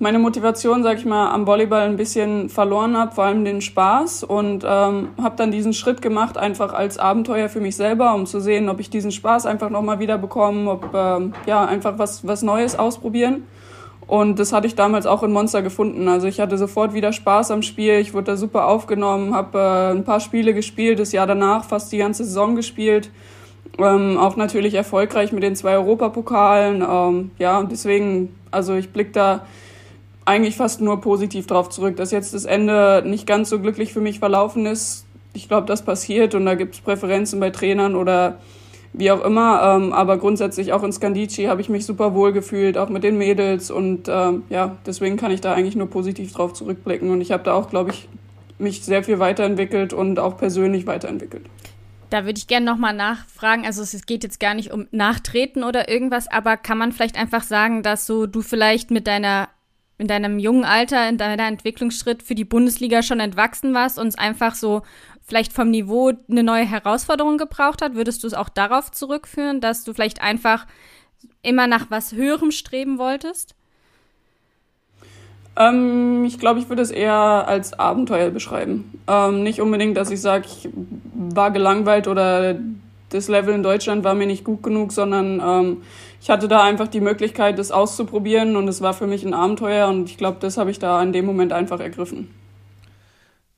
meine 0.00 0.18
Motivation, 0.18 0.82
sag 0.82 0.96
ich 0.96 1.04
mal, 1.04 1.30
am 1.30 1.46
Volleyball 1.46 1.82
ein 1.82 1.98
bisschen 1.98 2.48
verloren 2.48 2.96
habe, 2.96 3.14
vor 3.14 3.24
allem 3.24 3.44
den 3.44 3.60
Spaß 3.60 4.24
und 4.24 4.64
ähm, 4.66 5.10
habe 5.22 5.36
dann 5.36 5.50
diesen 5.50 5.74
Schritt 5.74 6.00
gemacht, 6.00 6.38
einfach 6.38 6.72
als 6.72 6.96
Abenteuer 6.96 7.50
für 7.50 7.60
mich 7.60 7.76
selber, 7.76 8.14
um 8.14 8.24
zu 8.24 8.40
sehen, 8.40 8.70
ob 8.70 8.80
ich 8.80 8.88
diesen 8.88 9.12
Spaß 9.12 9.44
einfach 9.44 9.68
nochmal 9.68 9.98
wieder 10.00 10.16
bekomme, 10.16 10.70
ob 10.70 10.94
ähm, 10.94 11.34
ja 11.46 11.66
einfach 11.66 11.98
was 11.98 12.26
was 12.26 12.42
Neues 12.42 12.78
ausprobieren. 12.78 13.44
Und 14.06 14.38
das 14.38 14.54
hatte 14.54 14.66
ich 14.66 14.74
damals 14.74 15.06
auch 15.06 15.22
in 15.22 15.32
Monster 15.32 15.60
gefunden. 15.62 16.08
Also 16.08 16.26
ich 16.26 16.40
hatte 16.40 16.56
sofort 16.56 16.94
wieder 16.94 17.12
Spaß 17.12 17.50
am 17.50 17.62
Spiel. 17.62 18.00
Ich 18.00 18.12
wurde 18.14 18.32
da 18.32 18.36
super 18.36 18.66
aufgenommen, 18.66 19.34
habe 19.34 19.58
äh, 19.58 19.96
ein 19.96 20.04
paar 20.04 20.18
Spiele 20.18 20.54
gespielt, 20.54 20.98
das 20.98 21.12
Jahr 21.12 21.26
danach 21.26 21.64
fast 21.64 21.92
die 21.92 21.98
ganze 21.98 22.24
Saison 22.24 22.56
gespielt. 22.56 23.10
Ähm, 23.78 24.16
auch 24.18 24.36
natürlich 24.36 24.74
erfolgreich 24.74 25.30
mit 25.30 25.42
den 25.42 25.54
zwei 25.56 25.74
Europapokalen. 25.74 26.82
Ähm, 26.82 27.30
ja, 27.38 27.62
deswegen, 27.62 28.34
also 28.50 28.74
ich 28.74 28.90
blick 28.90 29.12
da 29.12 29.42
eigentlich 30.24 30.56
fast 30.56 30.80
nur 30.80 31.00
positiv 31.00 31.46
drauf 31.46 31.70
zurück, 31.70 31.96
dass 31.96 32.10
jetzt 32.10 32.34
das 32.34 32.44
Ende 32.44 33.02
nicht 33.04 33.26
ganz 33.26 33.50
so 33.50 33.58
glücklich 33.58 33.92
für 33.92 34.00
mich 34.00 34.18
verlaufen 34.18 34.66
ist. 34.66 35.04
Ich 35.32 35.48
glaube, 35.48 35.66
das 35.66 35.82
passiert 35.82 36.34
und 36.34 36.44
da 36.44 36.54
gibt 36.54 36.74
es 36.74 36.80
Präferenzen 36.80 37.40
bei 37.40 37.50
Trainern 37.50 37.94
oder 37.94 38.38
wie 38.92 39.10
auch 39.10 39.24
immer. 39.24 39.62
Ähm, 39.62 39.92
aber 39.92 40.18
grundsätzlich 40.18 40.72
auch 40.72 40.82
in 40.82 40.92
Scandici 40.92 41.44
habe 41.44 41.60
ich 41.60 41.68
mich 41.68 41.86
super 41.86 42.14
wohl 42.14 42.32
gefühlt, 42.32 42.76
auch 42.76 42.88
mit 42.88 43.04
den 43.04 43.18
Mädels. 43.18 43.70
Und 43.70 44.08
ähm, 44.08 44.42
ja, 44.50 44.76
deswegen 44.86 45.16
kann 45.16 45.30
ich 45.30 45.40
da 45.40 45.54
eigentlich 45.54 45.76
nur 45.76 45.88
positiv 45.88 46.32
drauf 46.32 46.52
zurückblicken. 46.52 47.10
Und 47.10 47.20
ich 47.20 47.32
habe 47.32 47.44
da 47.44 47.54
auch, 47.54 47.70
glaube 47.70 47.90
ich, 47.90 48.08
mich 48.58 48.82
sehr 48.84 49.02
viel 49.02 49.18
weiterentwickelt 49.18 49.92
und 49.92 50.18
auch 50.18 50.36
persönlich 50.36 50.86
weiterentwickelt. 50.86 51.46
Da 52.10 52.24
würde 52.24 52.38
ich 52.38 52.48
gerne 52.48 52.66
nochmal 52.66 52.92
nachfragen. 52.92 53.64
Also 53.64 53.82
es 53.82 54.04
geht 54.04 54.24
jetzt 54.24 54.40
gar 54.40 54.54
nicht 54.54 54.72
um 54.72 54.88
Nachtreten 54.90 55.62
oder 55.62 55.88
irgendwas, 55.88 56.26
aber 56.30 56.56
kann 56.56 56.76
man 56.76 56.90
vielleicht 56.90 57.16
einfach 57.16 57.44
sagen, 57.44 57.84
dass 57.84 58.04
so 58.04 58.26
du 58.26 58.42
vielleicht 58.42 58.90
mit 58.90 59.06
deiner 59.06 59.48
in 60.00 60.08
deinem 60.08 60.38
jungen 60.38 60.64
Alter, 60.64 61.08
in 61.08 61.18
deiner 61.18 61.46
Entwicklungsschritt 61.46 62.22
für 62.22 62.34
die 62.34 62.44
Bundesliga 62.44 63.02
schon 63.02 63.20
entwachsen 63.20 63.74
warst 63.74 63.98
und 63.98 64.08
es 64.08 64.18
einfach 64.18 64.54
so 64.54 64.82
vielleicht 65.22 65.52
vom 65.52 65.70
Niveau 65.70 66.12
eine 66.28 66.42
neue 66.42 66.64
Herausforderung 66.64 67.38
gebraucht 67.38 67.82
hat? 67.82 67.94
Würdest 67.94 68.22
du 68.22 68.26
es 68.26 68.34
auch 68.34 68.48
darauf 68.48 68.90
zurückführen, 68.90 69.60
dass 69.60 69.84
du 69.84 69.92
vielleicht 69.92 70.22
einfach 70.22 70.66
immer 71.42 71.66
nach 71.66 71.90
was 71.90 72.12
Höherem 72.12 72.50
streben 72.50 72.98
wolltest? 72.98 73.54
Ähm, 75.56 76.24
ich 76.24 76.38
glaube, 76.38 76.60
ich 76.60 76.68
würde 76.68 76.82
es 76.82 76.90
eher 76.90 77.14
als 77.14 77.78
Abenteuer 77.78 78.30
beschreiben. 78.30 79.00
Ähm, 79.06 79.42
nicht 79.42 79.60
unbedingt, 79.60 79.96
dass 79.96 80.10
ich 80.10 80.20
sage, 80.20 80.46
ich 80.46 80.68
war 81.14 81.50
gelangweilt 81.50 82.08
oder 82.08 82.56
das 83.10 83.28
Level 83.28 83.54
in 83.54 83.62
Deutschland 83.62 84.04
war 84.04 84.14
mir 84.14 84.26
nicht 84.26 84.44
gut 84.44 84.62
genug, 84.62 84.92
sondern 84.92 85.40
ähm, 85.44 85.82
ich 86.20 86.28
hatte 86.28 86.48
da 86.48 86.62
einfach 86.62 86.88
die 86.88 87.00
Möglichkeit, 87.00 87.58
das 87.58 87.70
auszuprobieren 87.70 88.56
und 88.56 88.68
es 88.68 88.80
war 88.80 88.94
für 88.94 89.06
mich 89.06 89.24
ein 89.24 89.34
Abenteuer 89.34 89.88
und 89.88 90.10
ich 90.10 90.18
glaube, 90.18 90.38
das 90.40 90.58
habe 90.58 90.70
ich 90.70 90.78
da 90.78 91.02
in 91.02 91.12
dem 91.12 91.24
Moment 91.24 91.52
einfach 91.52 91.80
ergriffen. 91.80 92.34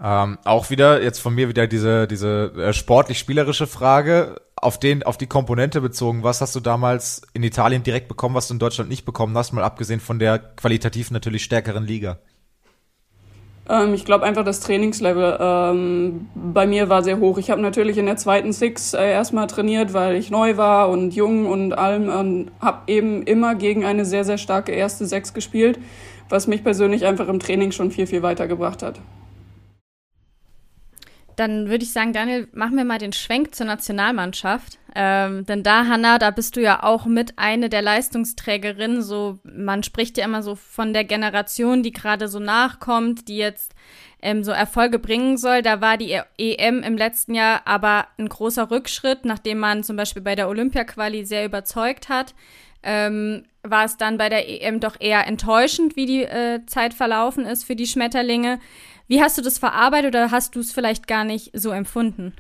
Ähm, 0.02 0.38
auch 0.45 0.71
wieder, 0.71 1.02
jetzt 1.02 1.21
von 1.21 1.35
mir 1.35 1.49
wieder 1.49 1.66
diese, 1.66 2.09
diese 2.09 2.52
äh, 2.57 2.73
sportlich-spielerische 2.73 3.66
Frage, 3.66 4.40
auf 4.57 4.78
den, 4.78 5.02
auf 5.02 5.16
die 5.16 5.26
Komponente 5.26 5.81
bezogen. 5.81 6.23
Was 6.23 6.40
hast 6.40 6.54
du 6.54 6.61
damals 6.61 7.23
in 7.35 7.42
Italien 7.42 7.83
direkt 7.83 8.09
bekommen, 8.09 8.35
was 8.35 8.49
du 8.49 8.54
in 8.54 8.61
Deutschland 8.61 8.90
nicht 8.90 9.04
bekommen 9.04 9.37
hast, 9.37 9.52
mal 9.52 9.64
abgesehen 9.64 10.00
von 10.00 10.19
der 10.19 10.38
qualitativ 10.38 11.11
natürlich 11.11 11.45
stärkeren 11.45 11.85
Liga? 11.85 12.19
Ähm, 13.69 13.95
ich 13.95 14.04
glaube 14.04 14.25
einfach, 14.25 14.45
das 14.45 14.61
Trainingslevel 14.61 15.38
ähm, 15.40 16.28
bei 16.35 16.66
mir 16.66 16.88
war 16.88 17.02
sehr 17.02 17.19
hoch. 17.19 17.38
Ich 17.38 17.50
habe 17.50 17.61
natürlich 17.61 17.99
in 17.99 18.07
der 18.07 18.16
zweiten 18.16 18.52
Six 18.52 18.95
äh, 18.95 19.11
erstmal 19.11 19.47
trainiert, 19.47 19.92
weil 19.92 20.16
ich 20.16 20.31
neu 20.31 20.57
war 20.57 20.88
und 20.90 21.14
jung 21.14 21.47
und 21.47 21.73
allem 21.73 22.09
und 22.09 22.50
habe 22.61 22.78
eben 22.87 23.23
immer 23.23 23.54
gegen 23.54 23.85
eine 23.85 24.04
sehr, 24.04 24.25
sehr 24.25 24.38
starke 24.38 24.73
erste 24.73 25.07
Sechs 25.07 25.33
gespielt, 25.33 25.78
was 26.28 26.47
mich 26.47 26.64
persönlich 26.64 27.07
einfach 27.07 27.28
im 27.28 27.38
Training 27.38 27.73
schon 27.73 27.90
viel, 27.90 28.07
viel 28.07 28.23
weitergebracht 28.23 28.83
hat. 28.83 29.00
Dann 31.36 31.68
würde 31.68 31.84
ich 31.84 31.92
sagen, 31.92 32.12
Daniel, 32.12 32.48
machen 32.52 32.76
wir 32.76 32.84
mal 32.84 32.98
den 32.98 33.12
Schwenk 33.12 33.54
zur 33.54 33.66
Nationalmannschaft. 33.66 34.78
Ähm, 34.94 35.46
denn 35.46 35.62
da, 35.62 35.86
Hanna, 35.86 36.18
da 36.18 36.30
bist 36.30 36.56
du 36.56 36.60
ja 36.60 36.82
auch 36.82 37.06
mit 37.06 37.38
eine 37.38 37.70
der 37.70 37.82
Leistungsträgerinnen. 37.82 39.02
So, 39.02 39.38
man 39.44 39.82
spricht 39.82 40.18
ja 40.18 40.24
immer 40.24 40.42
so 40.42 40.54
von 40.54 40.92
der 40.92 41.04
Generation, 41.04 41.82
die 41.82 41.92
gerade 41.92 42.28
so 42.28 42.38
nachkommt, 42.38 43.28
die 43.28 43.38
jetzt 43.38 43.74
ähm, 44.20 44.44
so 44.44 44.52
Erfolge 44.52 44.98
bringen 44.98 45.38
soll. 45.38 45.62
Da 45.62 45.80
war 45.80 45.96
die 45.96 46.18
EM 46.38 46.82
im 46.82 46.96
letzten 46.96 47.34
Jahr 47.34 47.62
aber 47.64 48.06
ein 48.18 48.28
großer 48.28 48.70
Rückschritt, 48.70 49.24
nachdem 49.24 49.58
man 49.58 49.82
zum 49.82 49.96
Beispiel 49.96 50.22
bei 50.22 50.34
der 50.34 50.48
Olympia-Quali 50.48 51.24
sehr 51.24 51.44
überzeugt 51.46 52.08
hat. 52.08 52.34
Ähm, 52.82 53.44
war 53.62 53.84
es 53.84 53.96
dann 53.96 54.18
bei 54.18 54.28
der 54.28 54.48
EM 54.48 54.80
doch 54.80 54.96
eher 54.98 55.26
enttäuschend, 55.26 55.94
wie 55.94 56.06
die 56.06 56.24
äh, 56.24 56.66
Zeit 56.66 56.94
verlaufen 56.94 57.46
ist 57.46 57.64
für 57.64 57.76
die 57.76 57.86
Schmetterlinge. 57.86 58.58
Wie 59.09 59.23
hast 59.23 59.37
du 59.38 59.42
das 59.42 59.59
verarbeitet 59.59 60.14
oder 60.14 60.30
hast 60.30 60.54
du 60.54 60.61
es 60.61 60.73
vielleicht 60.73 61.06
gar 61.06 61.25
nicht 61.25 61.50
so 61.54 61.71
empfunden? 61.71 62.32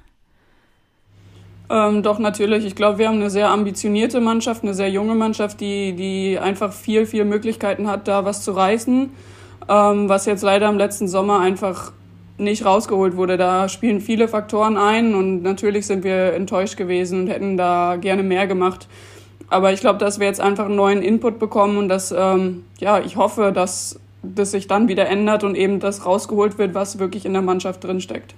Ähm, 1.70 2.02
doch, 2.02 2.18
natürlich. 2.18 2.64
Ich 2.64 2.74
glaube, 2.74 2.98
wir 2.98 3.08
haben 3.08 3.16
eine 3.16 3.30
sehr 3.30 3.50
ambitionierte 3.50 4.20
Mannschaft, 4.20 4.62
eine 4.62 4.74
sehr 4.74 4.90
junge 4.90 5.14
Mannschaft, 5.14 5.60
die, 5.60 5.94
die 5.94 6.38
einfach 6.38 6.72
viel, 6.72 7.06
viel 7.06 7.24
Möglichkeiten 7.24 7.88
hat, 7.88 8.08
da 8.08 8.24
was 8.24 8.42
zu 8.42 8.52
reißen. 8.52 9.10
Ähm, 9.68 10.08
was 10.08 10.26
jetzt 10.26 10.42
leider 10.42 10.68
im 10.68 10.76
letzten 10.76 11.08
Sommer 11.08 11.40
einfach 11.40 11.92
nicht 12.38 12.64
rausgeholt 12.64 13.16
wurde. 13.16 13.36
Da 13.36 13.68
spielen 13.68 14.00
viele 14.00 14.28
Faktoren 14.28 14.76
ein 14.76 15.14
und 15.14 15.42
natürlich 15.42 15.86
sind 15.86 16.04
wir 16.04 16.34
enttäuscht 16.34 16.76
gewesen 16.76 17.22
und 17.22 17.26
hätten 17.28 17.56
da 17.56 17.96
gerne 17.96 18.22
mehr 18.22 18.46
gemacht. 18.46 18.88
Aber 19.48 19.72
ich 19.72 19.80
glaube, 19.80 19.98
dass 19.98 20.18
wir 20.18 20.26
jetzt 20.26 20.40
einfach 20.40 20.66
einen 20.66 20.76
neuen 20.76 21.02
Input 21.02 21.38
bekommen 21.38 21.76
und 21.76 21.88
dass, 21.88 22.12
ähm, 22.16 22.64
ja, 22.80 23.00
ich 23.00 23.16
hoffe, 23.16 23.52
dass 23.52 24.00
das 24.22 24.52
sich 24.52 24.68
dann 24.68 24.88
wieder 24.88 25.08
ändert 25.08 25.44
und 25.44 25.54
eben 25.54 25.80
das 25.80 26.06
rausgeholt 26.06 26.58
wird, 26.58 26.74
was 26.74 26.98
wirklich 26.98 27.24
in 27.24 27.32
der 27.32 27.42
Mannschaft 27.42 27.84
drinsteckt. 27.84 28.34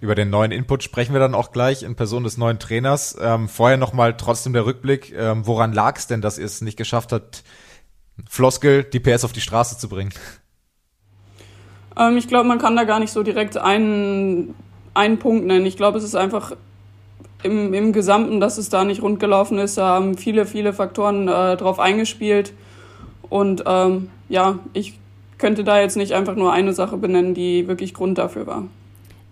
Über 0.00 0.14
den 0.14 0.30
neuen 0.30 0.52
Input 0.52 0.82
sprechen 0.84 1.12
wir 1.12 1.20
dann 1.20 1.34
auch 1.34 1.50
gleich 1.50 1.82
in 1.82 1.96
Person 1.96 2.22
des 2.22 2.38
neuen 2.38 2.58
Trainers. 2.58 3.16
Ähm, 3.20 3.48
vorher 3.48 3.76
nochmal 3.76 4.16
trotzdem 4.16 4.52
der 4.52 4.64
Rückblick. 4.64 5.12
Ähm, 5.12 5.46
woran 5.46 5.72
lag 5.72 5.96
es 5.96 6.06
denn, 6.06 6.20
dass 6.20 6.38
ihr 6.38 6.44
es 6.44 6.60
nicht 6.60 6.76
geschafft 6.76 7.12
habt, 7.12 7.42
Floskel, 8.28 8.84
die 8.84 9.00
PS 9.00 9.24
auf 9.24 9.32
die 9.32 9.40
Straße 9.40 9.76
zu 9.76 9.88
bringen? 9.88 10.12
Ähm, 11.98 12.16
ich 12.16 12.28
glaube, 12.28 12.48
man 12.48 12.58
kann 12.58 12.76
da 12.76 12.84
gar 12.84 13.00
nicht 13.00 13.12
so 13.12 13.24
direkt 13.24 13.56
einen, 13.56 14.54
einen 14.94 15.18
Punkt 15.18 15.46
nennen. 15.46 15.66
Ich 15.66 15.76
glaube, 15.76 15.98
es 15.98 16.04
ist 16.04 16.14
einfach 16.14 16.52
im, 17.42 17.74
im 17.74 17.92
Gesamten, 17.92 18.38
dass 18.38 18.56
es 18.56 18.68
da 18.68 18.84
nicht 18.84 19.02
rund 19.02 19.18
gelaufen 19.18 19.58
ist. 19.58 19.78
Da 19.78 19.88
haben 19.88 20.16
viele, 20.16 20.46
viele 20.46 20.72
Faktoren 20.72 21.26
äh, 21.26 21.56
drauf 21.56 21.80
eingespielt. 21.80 22.52
Und 23.28 23.64
ähm, 23.66 24.10
ja, 24.28 24.60
ich 24.74 24.98
könnte 25.38 25.64
da 25.64 25.80
jetzt 25.80 25.96
nicht 25.96 26.12
einfach 26.12 26.34
nur 26.34 26.52
eine 26.52 26.72
Sache 26.72 26.96
benennen, 26.96 27.34
die 27.34 27.68
wirklich 27.68 27.94
Grund 27.94 28.18
dafür 28.18 28.46
war. 28.46 28.68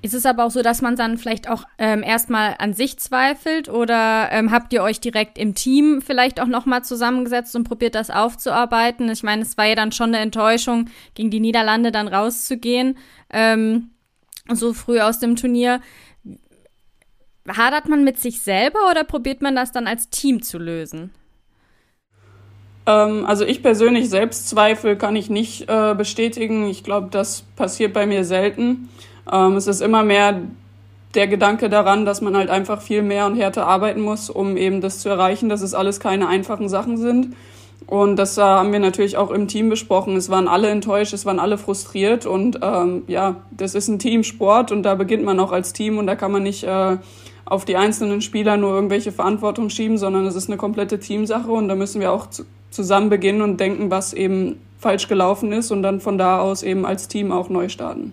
Ist 0.03 0.15
es 0.15 0.27
aber 0.27 0.45
auch 0.45 0.51
so, 0.51 0.63
dass 0.63 0.83
man 0.83 0.95
dann 0.95 1.19
vielleicht 1.19 1.51
auch 1.51 1.65
ähm, 1.79 2.03
erstmal 2.03 2.55
an 2.59 2.75
sich 2.75 2.99
zweifelt 2.99 3.69
oder 3.69 4.29
ähm, 4.31 4.53
habt 4.53 4.73
ihr 4.73 4.83
euch 4.83 5.01
direkt 5.01 5.37
im 5.37 5.55
Team 5.55 6.01
vielleicht 6.01 6.41
auch 6.41 6.47
nochmal 6.47 6.85
zusammengesetzt 6.85 7.57
und 7.57 7.65
probiert 7.65 7.95
das 7.95 8.11
aufzuarbeiten? 8.11 9.11
Ich 9.11 9.23
meine, 9.23 9.43
es 9.43 9.57
war 9.57 9.65
ja 9.65 9.75
dann 9.75 9.91
schon 9.93 10.11
eine 10.11 10.19
Enttäuschung, 10.19 10.91
gegen 11.15 11.31
die 11.31 11.41
Niederlande 11.41 11.91
dann 11.91 12.09
rauszugehen, 12.09 12.99
ähm, 13.31 13.91
so 14.53 14.75
früh 14.75 15.01
aus 15.01 15.19
dem 15.19 15.35
Turnier. 15.35 15.81
Hadert 17.49 17.89
man 17.89 18.05
mit 18.05 18.21
sich 18.21 18.41
selber 18.41 18.91
oder 18.91 19.03
probiert 19.03 19.41
man 19.43 19.57
das 19.57 19.73
dann 19.73 19.87
als 19.87 20.11
Team 20.11 20.43
zu 20.43 20.59
lösen? 20.59 21.11
Ähm, 22.87 23.27
also 23.27 23.45
ich 23.45 23.63
persönlich 23.63 24.09
Selbstzweifel 24.09 24.97
kann 24.97 25.17
ich 25.17 25.29
nicht 25.29 25.69
äh, 25.69 25.95
bestätigen. 25.95 26.67
Ich 26.69 26.85
glaube, 26.85 27.09
das 27.11 27.45
passiert 27.57 27.93
bei 27.93 28.07
mir 28.07 28.25
selten. 28.25 28.89
Ähm, 29.31 29.57
es 29.57 29.67
ist 29.67 29.81
immer 29.81 30.03
mehr 30.03 30.43
der 31.15 31.27
Gedanke 31.27 31.69
daran, 31.69 32.05
dass 32.05 32.21
man 32.21 32.37
halt 32.37 32.51
einfach 32.51 32.83
viel 32.83 33.03
mehr 33.03 33.27
und 33.27 33.37
härter 33.37 33.67
arbeiten 33.67 34.01
muss, 34.01 34.29
um 34.31 34.57
eben 34.57 34.81
das 34.81 35.01
zu 35.01 35.09
erreichen, 35.09 35.49
dass 35.49 35.63
es 35.63 35.75
alles 35.75 35.99
keine 35.99 36.29
einfachen 36.29 36.69
Sachen 36.69 36.99
sind. 36.99 37.35
Und 37.87 38.17
das 38.17 38.37
äh, 38.37 38.43
haben 38.43 38.73
wir 38.73 38.81
natürlich 38.81 39.17
auch 39.17 39.31
im 39.31 39.49
Team 39.49 39.69
besprochen. 39.69 40.17
Es 40.17 40.29
waren 40.29 40.49
alle 40.49 40.69
enttäuscht, 40.69 41.13
es 41.13 41.25
waren 41.25 41.39
alle 41.39 41.57
frustriert 41.57 42.27
und 42.27 42.59
ähm, 42.63 43.05
ja, 43.07 43.37
das 43.51 43.75
ist 43.75 43.89
ein 43.89 43.99
Teamsport 43.99 44.73
und 44.73 44.83
da 44.83 44.95
beginnt 44.95 45.25
man 45.25 45.39
auch 45.39 45.53
als 45.53 45.73
Team 45.73 45.99
und 45.99 46.07
da 46.07 46.17
kann 46.17 46.33
man 46.33 46.43
nicht 46.43 46.65
äh, 46.65 46.97
auf 47.45 47.65
die 47.65 47.77
einzelnen 47.77 48.23
Spieler 48.23 48.57
nur 48.57 48.75
irgendwelche 48.75 49.13
Verantwortung 49.13 49.71
schieben, 49.71 49.99
sondern 49.99 50.27
es 50.27 50.35
ist 50.35 50.49
eine 50.49 50.57
komplette 50.57 50.99
Teamsache 50.99 51.51
und 51.51 51.69
da 51.69 51.77
müssen 51.77 52.01
wir 52.01 52.13
auch 52.13 52.27
zusammen 52.77 53.11
beginnen 53.11 53.43
und 53.43 53.59
denken, 53.59 53.91
was 53.91 54.13
eben 54.13 54.61
falsch 54.79 55.09
gelaufen 55.09 55.51
ist 55.53 55.73
und 55.73 55.83
dann 55.83 56.01
von 56.01 56.19
da 56.19 56.39
aus 56.39 56.63
eben 56.63 56.87
als 56.87 57.09
Team 57.09 57.33
auch 57.33 57.49
neu 57.49 57.69
starten. 57.69 58.13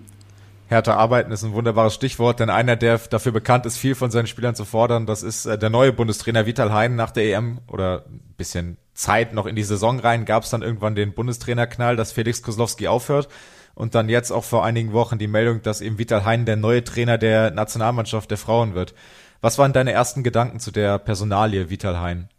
Härter 0.67 0.97
arbeiten 0.97 1.31
ist 1.31 1.43
ein 1.43 1.53
wunderbares 1.53 1.93
Stichwort, 1.93 2.39
denn 2.39 2.49
einer, 2.49 2.75
der 2.75 2.97
dafür 2.97 3.31
bekannt 3.31 3.67
ist, 3.67 3.77
viel 3.77 3.93
von 3.93 4.09
seinen 4.09 4.25
Spielern 4.25 4.55
zu 4.55 4.65
fordern, 4.65 5.05
das 5.05 5.21
ist 5.21 5.45
äh, 5.45 5.57
der 5.57 5.69
neue 5.69 5.93
Bundestrainer 5.93 6.47
Vital 6.47 6.73
Hein 6.73 6.95
nach 6.95 7.11
der 7.11 7.25
EM 7.25 7.59
oder 7.67 8.05
ein 8.07 8.33
bisschen 8.37 8.77
Zeit 8.95 9.33
noch 9.33 9.45
in 9.45 9.55
die 9.55 9.63
Saison 9.63 9.99
rein, 9.99 10.25
gab 10.25 10.43
es 10.43 10.49
dann 10.49 10.63
irgendwann 10.63 10.95
den 10.95 11.13
Bundestrainerknall, 11.13 11.95
dass 11.95 12.13
Felix 12.13 12.41
Koslowski 12.41 12.87
aufhört 12.87 13.27
und 13.75 13.93
dann 13.93 14.09
jetzt 14.09 14.31
auch 14.31 14.43
vor 14.43 14.63
einigen 14.65 14.93
Wochen 14.93 15.17
die 15.17 15.27
Meldung, 15.27 15.61
dass 15.61 15.81
eben 15.81 15.99
Vital 15.99 16.25
Hein 16.25 16.45
der 16.45 16.55
neue 16.55 16.83
Trainer 16.83 17.17
der 17.17 17.51
Nationalmannschaft 17.51 18.31
der 18.31 18.37
Frauen 18.37 18.73
wird. 18.73 18.95
Was 19.41 19.57
waren 19.57 19.73
deine 19.73 19.91
ersten 19.91 20.23
Gedanken 20.23 20.59
zu 20.59 20.71
der 20.71 20.97
Personalie 20.97 21.69
Vital 21.69 21.99
Hein? 21.99 22.29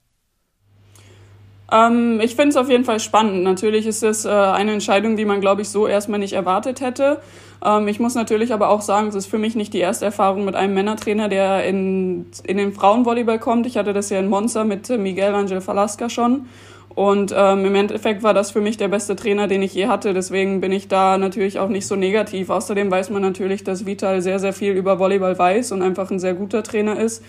Ähm, 1.74 2.20
ich 2.22 2.36
finde 2.36 2.50
es 2.50 2.56
auf 2.56 2.70
jeden 2.70 2.84
Fall 2.84 3.00
spannend. 3.00 3.42
Natürlich 3.42 3.86
ist 3.86 4.02
es 4.02 4.24
äh, 4.24 4.28
eine 4.28 4.72
Entscheidung, 4.72 5.16
die 5.16 5.24
man, 5.24 5.40
glaube 5.40 5.62
ich, 5.62 5.68
so 5.68 5.86
erstmal 5.86 6.20
nicht 6.20 6.34
erwartet 6.34 6.80
hätte. 6.80 7.20
Ähm, 7.64 7.88
ich 7.88 7.98
muss 7.98 8.14
natürlich 8.14 8.52
aber 8.52 8.68
auch 8.68 8.80
sagen, 8.80 9.08
es 9.08 9.14
ist 9.16 9.26
für 9.26 9.38
mich 9.38 9.56
nicht 9.56 9.74
die 9.74 9.80
erste 9.80 10.04
Erfahrung 10.04 10.44
mit 10.44 10.54
einem 10.54 10.74
Männertrainer, 10.74 11.28
der 11.28 11.64
in, 11.64 12.26
in 12.44 12.58
den 12.58 12.72
Frauenvolleyball 12.72 13.40
kommt. 13.40 13.66
Ich 13.66 13.76
hatte 13.76 13.92
das 13.92 14.10
ja 14.10 14.20
in 14.20 14.28
Monza 14.28 14.62
mit 14.62 14.88
Miguel 14.88 15.34
Angel 15.34 15.60
Falasca 15.60 16.08
schon. 16.08 16.46
Und 16.94 17.34
ähm, 17.36 17.64
im 17.64 17.74
Endeffekt 17.74 18.22
war 18.22 18.34
das 18.34 18.52
für 18.52 18.60
mich 18.60 18.76
der 18.76 18.86
beste 18.86 19.16
Trainer, 19.16 19.48
den 19.48 19.62
ich 19.62 19.74
je 19.74 19.88
hatte. 19.88 20.14
Deswegen 20.14 20.60
bin 20.60 20.70
ich 20.70 20.86
da 20.86 21.18
natürlich 21.18 21.58
auch 21.58 21.68
nicht 21.68 21.88
so 21.88 21.96
negativ. 21.96 22.50
Außerdem 22.50 22.88
weiß 22.88 23.10
man 23.10 23.20
natürlich, 23.20 23.64
dass 23.64 23.84
Vital 23.84 24.22
sehr, 24.22 24.38
sehr 24.38 24.52
viel 24.52 24.74
über 24.74 25.00
Volleyball 25.00 25.36
weiß 25.36 25.72
und 25.72 25.82
einfach 25.82 26.12
ein 26.12 26.20
sehr 26.20 26.34
guter 26.34 26.62
Trainer 26.62 27.00
ist. 27.00 27.24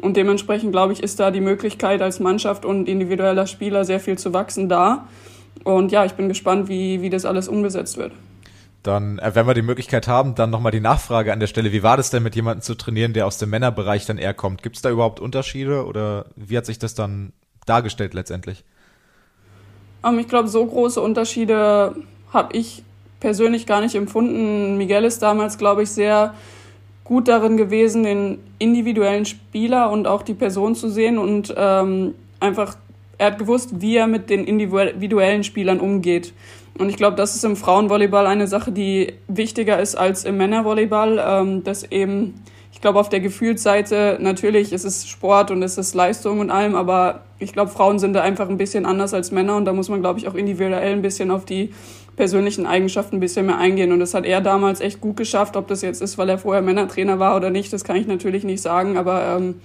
Und 0.00 0.16
dementsprechend, 0.16 0.72
glaube 0.72 0.92
ich, 0.92 1.02
ist 1.02 1.18
da 1.20 1.30
die 1.30 1.40
Möglichkeit 1.40 2.02
als 2.02 2.20
Mannschaft 2.20 2.64
und 2.64 2.88
individueller 2.88 3.46
Spieler 3.46 3.84
sehr 3.84 4.00
viel 4.00 4.18
zu 4.18 4.32
wachsen 4.32 4.68
da. 4.68 5.06
Und 5.64 5.90
ja, 5.90 6.04
ich 6.04 6.12
bin 6.12 6.28
gespannt, 6.28 6.68
wie, 6.68 7.00
wie 7.00 7.10
das 7.10 7.24
alles 7.24 7.48
umgesetzt 7.48 7.96
wird. 7.96 8.12
Dann, 8.82 9.18
äh, 9.18 9.34
wenn 9.34 9.46
wir 9.46 9.54
die 9.54 9.62
Möglichkeit 9.62 10.06
haben, 10.06 10.34
dann 10.34 10.50
nochmal 10.50 10.70
die 10.70 10.80
Nachfrage 10.80 11.32
an 11.32 11.40
der 11.40 11.46
Stelle. 11.46 11.72
Wie 11.72 11.82
war 11.82 11.96
das 11.96 12.10
denn, 12.10 12.22
mit 12.22 12.36
jemandem 12.36 12.62
zu 12.62 12.74
trainieren, 12.74 13.14
der 13.14 13.26
aus 13.26 13.38
dem 13.38 13.50
Männerbereich 13.50 14.06
dann 14.06 14.18
eher 14.18 14.34
kommt? 14.34 14.62
Gibt 14.62 14.76
es 14.76 14.82
da 14.82 14.90
überhaupt 14.90 15.18
Unterschiede 15.18 15.86
oder 15.86 16.26
wie 16.36 16.56
hat 16.56 16.66
sich 16.66 16.78
das 16.78 16.94
dann 16.94 17.32
dargestellt 17.64 18.14
letztendlich? 18.14 18.64
Ähm, 20.04 20.18
ich 20.18 20.28
glaube, 20.28 20.48
so 20.48 20.64
große 20.64 21.00
Unterschiede 21.00 21.96
habe 22.32 22.56
ich 22.56 22.82
persönlich 23.18 23.66
gar 23.66 23.80
nicht 23.80 23.94
empfunden. 23.94 24.76
Miguel 24.76 25.04
ist 25.04 25.20
damals, 25.20 25.58
glaube 25.58 25.82
ich, 25.82 25.90
sehr 25.90 26.34
gut 27.06 27.28
darin 27.28 27.56
gewesen, 27.56 28.02
den 28.02 28.38
individuellen 28.58 29.24
Spieler 29.24 29.90
und 29.90 30.06
auch 30.06 30.22
die 30.22 30.34
Person 30.34 30.74
zu 30.74 30.88
sehen 30.88 31.18
und 31.18 31.54
ähm, 31.56 32.14
einfach, 32.40 32.76
er 33.18 33.28
hat 33.28 33.38
gewusst, 33.38 33.80
wie 33.80 33.96
er 33.96 34.06
mit 34.06 34.28
den 34.28 34.44
individuellen 34.44 35.44
Spielern 35.44 35.80
umgeht. 35.80 36.32
Und 36.78 36.90
ich 36.90 36.96
glaube, 36.96 37.16
das 37.16 37.34
ist 37.34 37.44
im 37.44 37.56
Frauenvolleyball 37.56 38.26
eine 38.26 38.46
Sache, 38.48 38.72
die 38.72 39.14
wichtiger 39.28 39.80
ist 39.80 39.94
als 39.94 40.24
im 40.24 40.36
Männervolleyball, 40.36 41.24
ähm, 41.24 41.64
dass 41.64 41.90
eben 41.90 42.34
ich 42.76 42.82
glaube, 42.82 43.00
auf 43.00 43.08
der 43.08 43.20
Gefühlsseite 43.20 44.18
natürlich 44.20 44.70
ist 44.70 44.84
es 44.84 45.08
Sport 45.08 45.50
und 45.50 45.62
es 45.62 45.78
ist 45.78 45.94
Leistung 45.94 46.40
und 46.40 46.50
allem, 46.50 46.74
aber 46.74 47.22
ich 47.38 47.54
glaube, 47.54 47.70
Frauen 47.70 47.98
sind 47.98 48.12
da 48.12 48.20
einfach 48.20 48.50
ein 48.50 48.58
bisschen 48.58 48.84
anders 48.84 49.14
als 49.14 49.30
Männer 49.30 49.56
und 49.56 49.64
da 49.64 49.72
muss 49.72 49.88
man, 49.88 50.02
glaube 50.02 50.18
ich, 50.18 50.28
auch 50.28 50.34
individuell 50.34 50.92
ein 50.92 51.00
bisschen 51.00 51.30
auf 51.30 51.46
die 51.46 51.72
persönlichen 52.16 52.66
Eigenschaften 52.66 53.16
ein 53.16 53.20
bisschen 53.20 53.46
mehr 53.46 53.58
eingehen. 53.58 53.92
Und 53.92 54.00
das 54.00 54.14
hat 54.14 54.24
er 54.24 54.40
damals 54.40 54.80
echt 54.80 55.00
gut 55.00 55.16
geschafft. 55.16 55.56
Ob 55.56 55.68
das 55.68 55.82
jetzt 55.82 56.02
ist, 56.02 56.18
weil 56.18 56.28
er 56.28 56.38
vorher 56.38 56.62
Männertrainer 56.62 57.18
war 57.18 57.36
oder 57.36 57.50
nicht, 57.50 57.72
das 57.72 57.84
kann 57.84 57.96
ich 57.96 58.06
natürlich 58.06 58.44
nicht 58.44 58.62
sagen, 58.62 58.96
aber 58.96 59.36
ähm, 59.36 59.60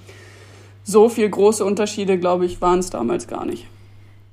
so 0.84 1.10
viel 1.10 1.30
große 1.30 1.64
Unterschiede, 1.64 2.18
glaube 2.18 2.46
ich, 2.46 2.62
waren 2.62 2.80
es 2.80 2.90
damals 2.90 3.28
gar 3.28 3.46
nicht. 3.46 3.68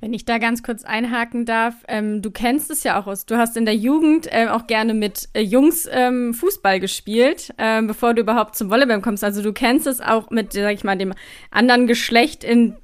Wenn 0.00 0.12
ich 0.12 0.24
da 0.24 0.38
ganz 0.38 0.62
kurz 0.62 0.84
einhaken 0.84 1.44
darf, 1.44 1.74
ähm, 1.88 2.22
du 2.22 2.30
kennst 2.30 2.70
es 2.70 2.84
ja 2.84 3.00
auch 3.00 3.08
aus. 3.08 3.26
Du 3.26 3.36
hast 3.36 3.56
in 3.56 3.64
der 3.64 3.74
Jugend 3.74 4.28
ähm, 4.30 4.48
auch 4.48 4.68
gerne 4.68 4.94
mit 4.94 5.28
äh, 5.32 5.40
Jungs 5.40 5.88
ähm, 5.90 6.34
Fußball 6.34 6.78
gespielt, 6.78 7.52
ähm, 7.58 7.88
bevor 7.88 8.14
du 8.14 8.22
überhaupt 8.22 8.54
zum 8.54 8.70
Volleyball 8.70 9.00
kommst. 9.00 9.24
Also 9.24 9.42
du 9.42 9.52
kennst 9.52 9.88
es 9.88 10.00
auch 10.00 10.30
mit, 10.30 10.52
sag 10.52 10.72
ich 10.72 10.84
mal, 10.84 10.96
dem 10.96 11.14
anderen 11.50 11.88
Geschlecht 11.88 12.44
in 12.44 12.76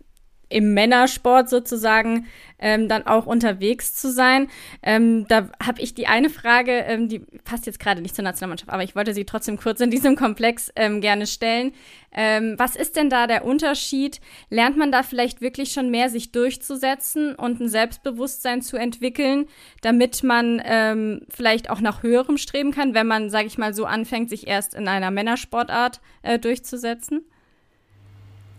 im 0.48 0.74
Männersport 0.74 1.48
sozusagen 1.48 2.26
ähm, 2.58 2.88
dann 2.88 3.06
auch 3.06 3.26
unterwegs 3.26 3.94
zu 3.94 4.10
sein. 4.10 4.48
Ähm, 4.82 5.26
da 5.28 5.48
habe 5.62 5.80
ich 5.82 5.94
die 5.94 6.06
eine 6.06 6.30
Frage, 6.30 6.72
ähm, 6.72 7.08
die 7.08 7.20
passt 7.44 7.66
jetzt 7.66 7.80
gerade 7.80 8.00
nicht 8.00 8.14
zur 8.14 8.24
Nationalmannschaft, 8.24 8.70
aber 8.70 8.82
ich 8.82 8.96
wollte 8.96 9.12
sie 9.14 9.24
trotzdem 9.24 9.58
kurz 9.58 9.80
in 9.80 9.90
diesem 9.90 10.16
Komplex 10.16 10.72
ähm, 10.76 11.00
gerne 11.00 11.26
stellen. 11.26 11.72
Ähm, 12.16 12.54
was 12.58 12.76
ist 12.76 12.96
denn 12.96 13.10
da 13.10 13.26
der 13.26 13.44
Unterschied? 13.44 14.20
Lernt 14.48 14.76
man 14.76 14.92
da 14.92 15.02
vielleicht 15.02 15.40
wirklich 15.40 15.72
schon 15.72 15.90
mehr, 15.90 16.08
sich 16.08 16.32
durchzusetzen 16.32 17.34
und 17.34 17.60
ein 17.60 17.68
Selbstbewusstsein 17.68 18.62
zu 18.62 18.76
entwickeln, 18.76 19.46
damit 19.82 20.22
man 20.22 20.62
ähm, 20.64 21.26
vielleicht 21.28 21.70
auch 21.70 21.80
nach 21.80 22.02
höherem 22.02 22.38
streben 22.38 22.70
kann, 22.70 22.94
wenn 22.94 23.06
man, 23.06 23.30
sage 23.30 23.46
ich 23.46 23.58
mal, 23.58 23.74
so 23.74 23.84
anfängt, 23.84 24.30
sich 24.30 24.46
erst 24.46 24.74
in 24.74 24.86
einer 24.86 25.10
Männersportart 25.10 26.00
äh, 26.22 26.38
durchzusetzen? 26.38 27.24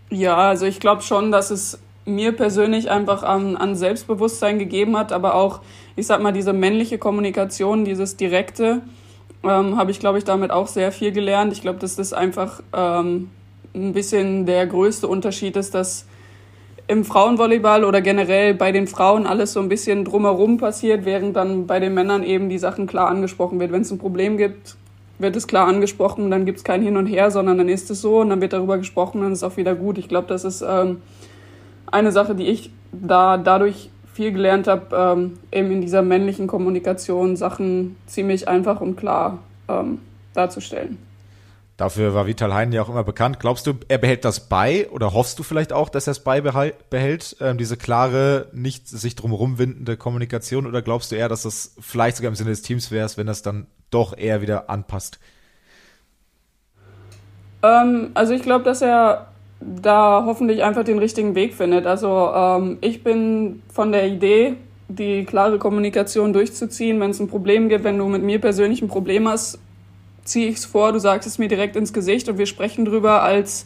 Ja, 0.10 0.38
also 0.38 0.66
ich 0.66 0.80
glaube 0.80 1.02
schon, 1.02 1.32
dass 1.32 1.52
es 1.52 1.80
mir 2.06 2.32
persönlich 2.32 2.92
einfach 2.92 3.24
an, 3.24 3.58
an 3.58 3.76
Selbstbewusstsein 3.76 4.60
gegeben 4.60 4.98
hat, 4.98 5.12
aber 5.12 5.36
auch, 5.36 5.62
ich 5.96 6.06
sag 6.08 6.22
mal, 6.22 6.32
diese 6.32 6.54
männliche 6.54 6.98
Kommunikation, 6.98 7.84
dieses 7.84 8.16
Direkte, 8.16 8.82
ähm, 9.44 9.78
habe 9.78 9.92
ich, 9.92 10.00
glaube 10.00 10.18
ich, 10.18 10.24
damit 10.24 10.52
auch 10.52 10.68
sehr 10.68 10.92
viel 10.92 11.12
gelernt. 11.12 11.54
Ich 11.54 11.62
glaube, 11.62 11.80
dass 11.80 11.96
das 11.96 12.14
einfach 12.14 12.62
ähm, 12.74 13.30
ein 13.74 13.94
bisschen 13.94 14.46
der 14.46 14.66
größte 14.68 15.08
Unterschied 15.08 15.56
ist, 15.58 15.74
dass 15.74 16.06
im 16.88 17.04
Frauenvolleyball 17.04 17.84
oder 17.84 18.02
generell 18.02 18.54
bei 18.54 18.72
den 18.72 18.88
Frauen 18.88 19.26
alles 19.26 19.54
so 19.54 19.60
ein 19.60 19.70
bisschen 19.70 20.06
drumherum 20.06 20.58
passiert, 20.58 21.04
während 21.06 21.36
dann 21.36 21.66
bei 21.66 21.80
den 21.80 21.96
Männern 21.96 22.24
eben 22.24 22.50
die 22.50 22.60
Sachen 22.60 22.86
klar 22.86 23.08
angesprochen 23.08 23.60
wird. 23.60 23.72
Wenn 23.72 23.82
es 23.82 23.92
ein 23.92 23.98
Problem 23.98 24.38
gibt, 24.38 24.78
wird 25.20 25.36
es 25.36 25.48
klar 25.48 25.68
angesprochen, 25.68 26.30
dann 26.32 26.46
gibt 26.46 26.60
es 26.60 26.64
kein 26.64 26.82
Hin 26.82 26.98
und 26.98 27.08
Her, 27.08 27.32
sondern 27.32 27.58
dann 27.58 27.70
ist 27.70 27.90
es 27.90 28.02
so 28.02 28.20
und 28.20 28.30
dann 28.30 28.42
wird 28.42 28.54
darüber 28.54 28.78
gesprochen 28.78 29.20
und 29.20 29.24
dann 29.24 29.34
ist 29.34 29.40
es 29.40 29.44
auch 29.44 29.58
wieder 29.58 29.76
gut. 29.76 29.98
Ich 29.98 30.08
glaube, 30.08 30.28
das 30.28 30.44
ist 30.44 30.62
ähm, 30.68 31.02
eine 31.92 32.12
Sache, 32.12 32.36
die 32.36 32.48
ich 32.48 32.72
da 32.92 33.38
dadurch 33.38 33.90
viel 34.14 34.32
gelernt 34.32 34.68
habe, 34.68 34.96
ähm, 34.96 35.34
eben 35.52 35.72
in 35.72 35.82
dieser 35.82 36.02
männlichen 36.02 36.48
Kommunikation 36.48 37.36
Sachen 37.36 37.98
ziemlich 38.08 38.48
einfach 38.48 38.80
und 38.82 38.96
klar 38.96 39.40
ähm, 39.68 40.00
darzustellen. 40.34 40.98
Dafür 41.78 42.14
war 42.14 42.26
Vital 42.26 42.54
Hein 42.54 42.72
ja 42.72 42.82
auch 42.82 42.88
immer 42.88 43.04
bekannt. 43.04 43.42
Glaubst 43.42 43.68
du, 43.68 43.74
er 43.90 43.98
behält 43.98 44.24
das 44.24 44.48
bei 44.48 44.90
oder 44.90 45.12
hoffst 45.12 45.38
du 45.40 45.44
vielleicht 45.44 45.74
auch, 45.74 45.90
dass 45.90 46.08
er 46.08 46.12
es 46.12 46.22
beibehält, 46.22 47.36
ähm, 47.42 47.58
diese 47.58 47.76
klare, 47.76 48.48
nicht 48.54 48.88
sich 48.88 49.16
drumherum 49.16 49.58
windende 49.58 49.98
Kommunikation 49.98 50.68
oder 50.68 50.82
glaubst 50.82 51.12
du 51.12 51.18
eher, 51.18 51.28
dass 51.28 51.44
das 51.44 51.76
vielleicht 51.82 52.16
sogar 52.16 52.30
im 52.30 52.36
Sinne 52.36 52.52
des 52.52 52.62
Teams 52.62 52.92
wäre, 52.92 53.10
wenn 53.18 53.28
das 53.28 53.42
dann 53.42 53.68
doch 53.96 54.16
eher 54.18 54.42
wieder 54.42 54.70
anpasst? 54.70 55.20
Ähm, 57.64 58.12
also 58.14 58.34
ich 58.34 58.44
glaube, 58.44 58.64
dass 58.66 58.82
er 58.82 59.28
da 59.60 60.24
hoffentlich 60.26 60.64
einfach 60.64 60.84
den 60.84 61.00
richtigen 61.00 61.34
Weg 61.34 61.54
findet. 61.54 61.88
Also 61.88 62.32
ähm, 62.36 62.78
ich 62.82 63.04
bin 63.04 63.64
von 63.74 63.92
der 63.92 64.08
Idee, 64.08 64.58
die 64.88 65.26
klare 65.26 65.58
Kommunikation 65.58 66.34
durchzuziehen, 66.34 67.00
wenn 67.00 67.12
es 67.12 67.20
ein 67.20 67.28
Problem 67.28 67.70
gibt, 67.70 67.84
wenn 67.84 67.98
du 67.98 68.08
mit 68.08 68.22
mir 68.22 68.40
persönlich 68.40 68.82
ein 68.82 68.88
Problem 68.88 69.28
hast, 69.28 69.60
ziehe 70.24 70.48
ich 70.48 70.58
es 70.58 70.66
vor, 70.66 70.92
du 70.92 71.00
sagst 71.00 71.28
es 71.28 71.38
mir 71.38 71.48
direkt 71.48 71.76
ins 71.76 71.94
Gesicht 71.94 72.30
und 72.30 72.38
wir 72.38 72.46
sprechen 72.46 72.86
drüber 72.86 73.24
als 73.24 73.66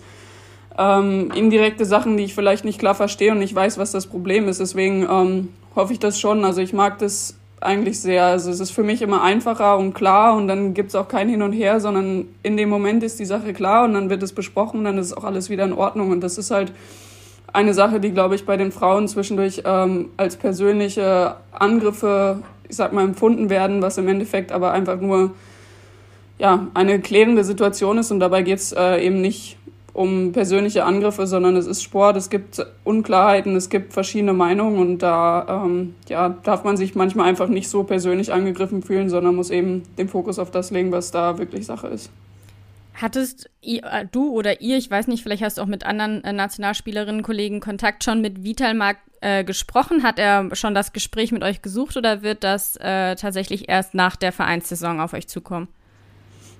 ähm, 0.77 1.31
indirekte 1.35 1.85
Sachen, 1.85 2.15
die 2.15 2.23
ich 2.23 2.35
vielleicht 2.35 2.63
nicht 2.63 2.79
klar 2.79 2.95
verstehe 2.95 3.31
und 3.31 3.39
nicht 3.39 3.55
weiß, 3.55 3.77
was 3.77 3.91
das 3.91 4.07
Problem 4.07 4.47
ist. 4.47 4.59
Deswegen 4.59 5.03
ähm, 5.09 5.49
hoffe 5.75 5.93
ich 5.93 5.99
das 5.99 6.19
schon. 6.19 6.45
Also 6.45 6.61
ich 6.61 6.73
mag 6.73 6.99
das 6.99 7.38
eigentlich 7.61 7.99
sehr. 7.99 8.25
Also 8.25 8.51
es 8.51 8.59
ist 8.59 8.71
für 8.71 8.83
mich 8.83 9.01
immer 9.01 9.21
einfacher 9.23 9.77
und 9.77 9.93
klar 9.93 10.35
und 10.35 10.47
dann 10.47 10.73
gibt 10.73 10.89
es 10.89 10.95
auch 10.95 11.07
kein 11.07 11.29
Hin 11.29 11.41
und 11.41 11.53
Her, 11.53 11.79
sondern 11.79 12.27
in 12.43 12.57
dem 12.57 12.69
Moment 12.69 13.03
ist 13.03 13.19
die 13.19 13.25
Sache 13.25 13.53
klar 13.53 13.85
und 13.85 13.93
dann 13.93 14.09
wird 14.09 14.23
es 14.23 14.33
besprochen 14.33 14.83
dann 14.83 14.97
ist 14.97 15.13
auch 15.13 15.23
alles 15.23 15.49
wieder 15.49 15.65
in 15.65 15.73
Ordnung. 15.73 16.11
Und 16.11 16.21
das 16.21 16.37
ist 16.37 16.51
halt 16.51 16.71
eine 17.51 17.73
Sache, 17.73 17.99
die, 17.99 18.11
glaube 18.11 18.35
ich, 18.35 18.45
bei 18.45 18.57
den 18.57 18.71
Frauen 18.71 19.07
zwischendurch 19.07 19.63
ähm, 19.65 20.09
als 20.17 20.37
persönliche 20.37 21.35
Angriffe, 21.51 22.41
ich 22.67 22.75
sag 22.75 22.93
mal, 22.93 23.03
empfunden 23.03 23.49
werden, 23.49 23.81
was 23.81 23.97
im 23.97 24.07
Endeffekt 24.07 24.51
aber 24.51 24.71
einfach 24.71 24.99
nur 24.99 25.31
ja, 26.37 26.67
eine 26.73 26.99
klärende 26.99 27.43
Situation 27.43 27.97
ist 27.97 28.11
und 28.11 28.21
dabei 28.21 28.43
geht 28.43 28.59
es 28.59 28.71
äh, 28.71 29.05
eben 29.05 29.19
nicht 29.19 29.57
um 29.99 30.31
persönliche 30.31 30.85
Angriffe, 30.85 31.27
sondern 31.27 31.57
es 31.57 31.67
ist 31.67 31.83
Sport, 31.83 32.15
es 32.15 32.29
gibt 32.29 32.65
Unklarheiten, 32.85 33.57
es 33.57 33.69
gibt 33.69 33.91
verschiedene 33.91 34.31
Meinungen 34.31 34.79
und 34.79 34.99
da 34.99 35.65
ähm, 35.65 35.93
ja, 36.07 36.29
darf 36.29 36.63
man 36.63 36.77
sich 36.77 36.95
manchmal 36.95 37.27
einfach 37.27 37.49
nicht 37.49 37.67
so 37.67 37.83
persönlich 37.83 38.31
angegriffen 38.31 38.81
fühlen, 38.81 39.09
sondern 39.09 39.35
muss 39.35 39.49
eben 39.49 39.83
den 39.97 40.07
Fokus 40.07 40.39
auf 40.39 40.51
das 40.51 40.71
legen, 40.71 40.93
was 40.93 41.11
da 41.11 41.37
wirklich 41.37 41.65
Sache 41.65 41.87
ist. 41.87 42.09
Hattest 42.93 43.49
äh, 43.61 44.05
du 44.09 44.31
oder 44.31 44.61
ihr, 44.61 44.77
ich 44.77 44.89
weiß 44.89 45.07
nicht, 45.07 45.21
vielleicht 45.21 45.43
hast 45.43 45.57
du 45.57 45.63
auch 45.63 45.67
mit 45.67 45.85
anderen 45.85 46.23
äh, 46.23 46.31
Nationalspielerinnen, 46.31 47.21
Kollegen 47.21 47.59
Kontakt 47.59 48.05
schon 48.05 48.21
mit 48.21 48.41
Vital 48.41 48.75
Mark 48.75 48.99
äh, 49.19 49.43
gesprochen? 49.43 50.03
Hat 50.03 50.17
er 50.17 50.55
schon 50.55 50.73
das 50.73 50.93
Gespräch 50.93 51.33
mit 51.33 51.43
euch 51.43 51.61
gesucht 51.61 51.97
oder 51.97 52.21
wird 52.21 52.45
das 52.45 52.77
äh, 52.77 53.17
tatsächlich 53.17 53.67
erst 53.67 53.95
nach 53.95 54.15
der 54.15 54.31
Vereinssaison 54.31 55.01
auf 55.01 55.11
euch 55.11 55.27
zukommen? 55.27 55.67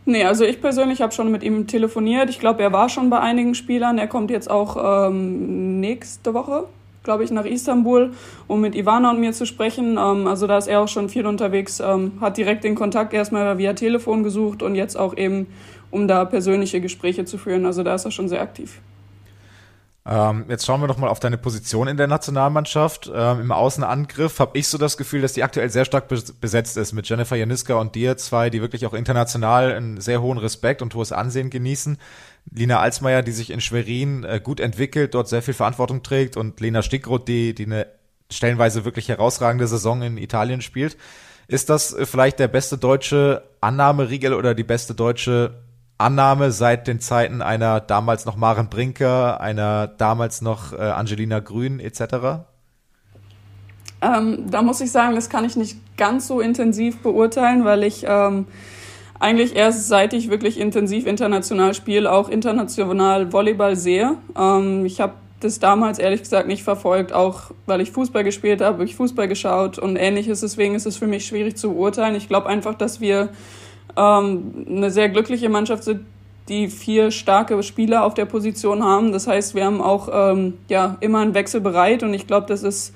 Nee, 0.09 0.23
also 0.23 0.43
ich 0.43 0.59
persönlich 0.59 1.03
habe 1.03 1.13
schon 1.13 1.29
mit 1.29 1.43
ihm 1.43 1.67
telefoniert. 1.67 2.31
Ich 2.31 2.39
glaube, 2.39 2.63
er 2.63 2.73
war 2.73 2.89
schon 2.89 3.11
bei 3.11 3.19
einigen 3.19 3.53
Spielern. 3.53 3.99
Er 3.99 4.07
kommt 4.07 4.31
jetzt 4.31 4.49
auch 4.49 5.07
ähm, 5.07 5.79
nächste 5.79 6.33
Woche, 6.33 6.63
glaube 7.03 7.23
ich, 7.23 7.29
nach 7.29 7.45
Istanbul, 7.45 8.13
um 8.47 8.59
mit 8.59 8.73
Ivana 8.73 9.11
und 9.11 9.19
mir 9.19 9.33
zu 9.33 9.45
sprechen. 9.45 9.99
Ähm, 9.99 10.25
also 10.25 10.47
da 10.47 10.57
ist 10.57 10.65
er 10.65 10.81
auch 10.81 10.87
schon 10.87 11.09
viel 11.09 11.27
unterwegs, 11.27 11.79
ähm, 11.79 12.13
hat 12.21 12.37
direkt 12.37 12.63
den 12.63 12.73
Kontakt 12.73 13.13
erstmal 13.13 13.59
via 13.59 13.73
Telefon 13.73 14.23
gesucht 14.23 14.63
und 14.63 14.73
jetzt 14.73 14.97
auch 14.97 15.15
eben, 15.15 15.45
um 15.91 16.07
da 16.07 16.25
persönliche 16.25 16.81
Gespräche 16.81 17.25
zu 17.25 17.37
führen. 17.37 17.67
Also 17.67 17.83
da 17.83 17.93
ist 17.93 18.05
er 18.05 18.09
schon 18.09 18.29
sehr 18.29 18.41
aktiv. 18.41 18.81
Ähm, 20.11 20.45
jetzt 20.49 20.65
schauen 20.65 20.81
wir 20.81 20.87
doch 20.87 20.97
mal 20.97 21.07
auf 21.07 21.19
deine 21.19 21.37
Position 21.37 21.87
in 21.87 21.95
der 21.95 22.07
Nationalmannschaft. 22.07 23.11
Ähm, 23.13 23.41
Im 23.41 23.51
Außenangriff 23.51 24.39
habe 24.39 24.57
ich 24.57 24.67
so 24.67 24.79
das 24.79 24.97
Gefühl, 24.97 25.21
dass 25.21 25.33
die 25.33 25.43
aktuell 25.43 25.69
sehr 25.69 25.85
stark 25.85 26.07
besetzt 26.07 26.77
ist 26.77 26.93
mit 26.93 27.07
Jennifer 27.07 27.35
Janiska 27.35 27.75
und 27.75 27.93
dir 27.93 28.17
zwei, 28.17 28.49
die 28.49 28.59
wirklich 28.59 28.87
auch 28.87 28.95
international 28.95 29.71
einen 29.71 30.01
sehr 30.01 30.23
hohen 30.23 30.39
Respekt 30.39 30.81
und 30.81 30.95
hohes 30.95 31.11
Ansehen 31.11 31.51
genießen. 31.51 31.99
Lina 32.51 32.79
Alsmeier, 32.79 33.21
die 33.21 33.31
sich 33.31 33.51
in 33.51 33.61
Schwerin 33.61 34.23
äh, 34.23 34.41
gut 34.43 34.59
entwickelt, 34.59 35.13
dort 35.13 35.27
sehr 35.27 35.43
viel 35.43 35.53
Verantwortung 35.53 36.01
trägt 36.01 36.37
und 36.37 36.59
Lena 36.59 36.81
Stickroth, 36.81 37.27
die, 37.27 37.53
die 37.53 37.65
eine 37.67 37.85
stellenweise 38.31 38.85
wirklich 38.85 39.09
herausragende 39.09 39.67
Saison 39.67 40.01
in 40.01 40.17
Italien 40.17 40.61
spielt. 40.61 40.97
Ist 41.47 41.69
das 41.69 41.93
äh, 41.93 42.07
vielleicht 42.07 42.39
der 42.39 42.47
beste 42.47 42.79
deutsche 42.79 43.43
Annahmeriegel 43.61 44.33
oder 44.33 44.55
die 44.55 44.63
beste 44.63 44.95
deutsche 44.95 45.53
Annahme 45.99 46.51
seit 46.51 46.87
den 46.87 46.99
Zeiten 46.99 47.41
einer 47.41 47.81
damals 47.81 48.25
noch 48.25 48.37
Maren 48.37 48.69
Brinker, 48.69 49.41
einer 49.41 49.87
damals 49.87 50.41
noch 50.41 50.73
äh, 50.73 50.77
Angelina 50.77 51.39
Grün 51.39 51.79
etc.? 51.79 52.45
Ähm, 54.01 54.49
da 54.49 54.61
muss 54.61 54.79
ich 54.79 54.91
sagen, 54.91 55.15
das 55.15 55.29
kann 55.29 55.43
ich 55.43 55.57
nicht 55.57 55.77
ganz 55.97 56.27
so 56.27 56.39
intensiv 56.39 56.99
beurteilen, 56.99 57.65
weil 57.65 57.83
ich 57.83 58.05
ähm, 58.07 58.47
eigentlich 59.19 59.57
erst 59.57 59.89
seit 59.89 60.13
ich 60.13 60.29
wirklich 60.29 60.57
intensiv 60.57 61.05
international 61.05 61.73
spiele, 61.73 62.09
auch 62.09 62.29
international 62.29 63.33
Volleyball 63.33 63.75
sehe. 63.75 64.15
Ähm, 64.37 64.85
ich 64.85 65.01
habe 65.01 65.13
das 65.41 65.59
damals 65.59 65.99
ehrlich 65.99 66.21
gesagt 66.21 66.47
nicht 66.47 66.63
verfolgt, 66.63 67.11
auch 67.11 67.51
weil 67.65 67.81
ich 67.81 67.91
Fußball 67.91 68.23
gespielt 68.23 68.61
habe, 68.61 68.75
habe 68.75 68.85
ich 68.85 68.95
Fußball 68.95 69.27
geschaut 69.27 69.77
und 69.77 69.97
ähnliches. 69.97 70.41
Deswegen 70.41 70.75
ist 70.75 70.85
es 70.85 70.97
für 70.97 71.07
mich 71.07 71.25
schwierig 71.25 71.57
zu 71.57 71.73
beurteilen. 71.73 72.15
Ich 72.15 72.29
glaube 72.29 72.47
einfach, 72.47 72.75
dass 72.75 73.01
wir 73.01 73.29
ähm, 73.97 74.65
eine 74.67 74.91
sehr 74.91 75.09
glückliche 75.09 75.49
Mannschaft 75.49 75.83
sind, 75.83 76.01
die 76.47 76.67
vier 76.67 77.11
starke 77.11 77.61
Spieler 77.63 78.03
auf 78.03 78.15
der 78.15 78.25
Position 78.25 78.83
haben. 78.83 79.11
Das 79.11 79.27
heißt, 79.27 79.55
wir 79.55 79.65
haben 79.65 79.81
auch 79.81 80.09
ähm, 80.11 80.55
ja, 80.67 80.97
immer 80.99 81.19
einen 81.19 81.33
Wechsel 81.33 81.61
bereit 81.61 82.03
und 82.03 82.13
ich 82.13 82.27
glaube, 82.27 82.47
das 82.47 82.63
ist 82.63 82.93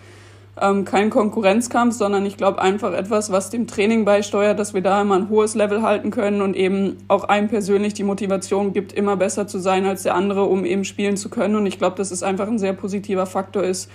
ähm, 0.60 0.86
kein 0.86 1.10
Konkurrenzkampf, 1.10 1.96
sondern 1.96 2.26
ich 2.26 2.38
glaube 2.38 2.62
einfach 2.62 2.94
etwas, 2.94 3.32
was 3.32 3.50
dem 3.50 3.68
Training 3.68 4.06
beisteuert, 4.06 4.60
dass 4.60 4.74
wir 4.74 4.82
da 4.82 5.02
immer 5.02 5.16
ein 5.16 5.30
hohes 5.30 5.56
Level 5.56 5.82
halten 5.82 6.12
können 6.12 6.42
und 6.42 6.56
eben 6.56 6.98
auch 7.08 7.24
einem 7.24 7.48
persönlich 7.48 7.94
die 7.94 8.04
Motivation 8.04 8.74
gibt, 8.74 8.94
immer 8.94 9.18
besser 9.18 9.48
zu 9.48 9.60
sein 9.60 9.86
als 9.86 10.04
der 10.04 10.16
andere, 10.16 10.44
um 10.44 10.66
eben 10.66 10.86
spielen 10.86 11.18
zu 11.18 11.30
können. 11.30 11.56
Und 11.56 11.66
ich 11.66 11.78
glaube, 11.78 11.96
dass 11.98 12.12
es 12.12 12.24
einfach 12.24 12.48
ein 12.48 12.60
sehr 12.60 12.74
positiver 12.74 13.26
Faktor 13.26 13.64
ist 13.64 13.90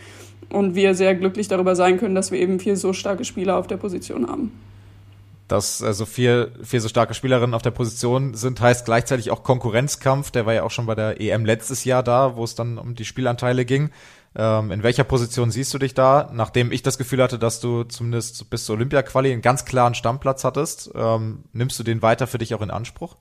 und 0.51 0.75
wir 0.75 0.95
sehr 0.95 1.15
glücklich 1.15 1.49
darüber 1.49 1.77
sein 1.77 1.99
können, 1.99 2.15
dass 2.15 2.33
wir 2.33 2.41
eben 2.41 2.59
vier 2.59 2.77
so 2.77 2.93
starke 2.93 3.25
Spieler 3.25 3.57
auf 3.57 3.67
der 3.67 3.77
Position 3.77 4.29
haben. 4.29 4.53
Dass 5.49 5.81
äh, 5.81 5.93
so 5.93 6.07
vier, 6.07 6.53
vier 6.63 6.81
so 6.81 6.89
starke 6.89 7.15
Spielerinnen 7.15 7.55
auf 7.55 7.63
der 7.63 7.71
Position 7.71 8.35
sind, 8.35 8.61
heißt 8.61 8.85
gleichzeitig 8.85 9.31
auch 9.31 9.43
Konkurrenzkampf. 9.43 10.31
Der 10.31 10.47
war 10.47 10.55
ja 10.55 10.63
auch 10.63 10.71
schon 10.71 10.87
bei 10.87 10.95
der 10.95 11.21
EM 11.21 11.45
letztes 11.45 11.85
Jahr 11.85 12.03
da, 12.03 12.37
wo 12.37 12.45
es 12.45 12.55
dann 12.55 12.79
um 12.79 12.95
die 12.95 13.05
Spielanteile 13.05 13.65
ging. 13.65 13.91
Ähm, 14.37 14.71
in 14.71 14.83
welcher 14.83 15.05
Position 15.05 15.51
siehst 15.51 15.73
du 15.75 15.79
dich 15.79 15.95
da? 15.95 16.31
Nachdem 16.33 16.71
ich 16.71 16.83
das 16.83 16.99
Gefühl 16.99 17.23
hatte, 17.23 17.39
dass 17.39 17.61
du 17.61 17.85
zumindest 17.85 18.51
bis 18.51 18.67
zur 18.67 18.77
Olympia-Quali 18.77 19.33
einen 19.33 19.43
ganz 19.43 19.65
klaren 19.65 19.95
Stammplatz 19.95 20.45
hattest, 20.45 20.91
ähm, 20.95 21.45
nimmst 21.53 21.79
du 21.79 21.83
den 21.83 22.03
weiter 22.03 22.27
für 22.27 22.39
dich 22.39 22.55
auch 22.55 22.63
in 22.63 22.71
Anspruch? 22.71 23.17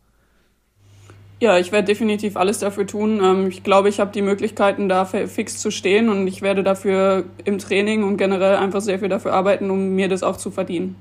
Ja, 1.39 1.59
ich 1.59 1.71
werde 1.71 1.85
definitiv 1.85 2.35
alles 2.35 2.59
dafür 2.59 2.87
tun. 2.87 3.21
Ähm, 3.23 3.47
ich 3.47 3.63
glaube, 3.63 3.89
ich 3.89 3.99
habe 3.99 4.11
die 4.11 4.21
Möglichkeiten, 4.21 4.89
da 4.89 5.05
fix 5.05 5.59
zu 5.59 5.71
stehen 5.71 6.09
und 6.09 6.27
ich 6.27 6.41
werde 6.41 6.63
dafür 6.63 7.25
im 7.45 7.59
Training 7.59 8.03
und 8.03 8.17
generell 8.17 8.57
einfach 8.57 8.81
sehr 8.81 8.99
viel 8.99 9.09
dafür 9.09 9.33
arbeiten, 9.33 9.69
um 9.69 9.95
mir 9.95 10.09
das 10.09 10.23
auch 10.23 10.37
zu 10.37 10.51
verdienen. 10.51 10.95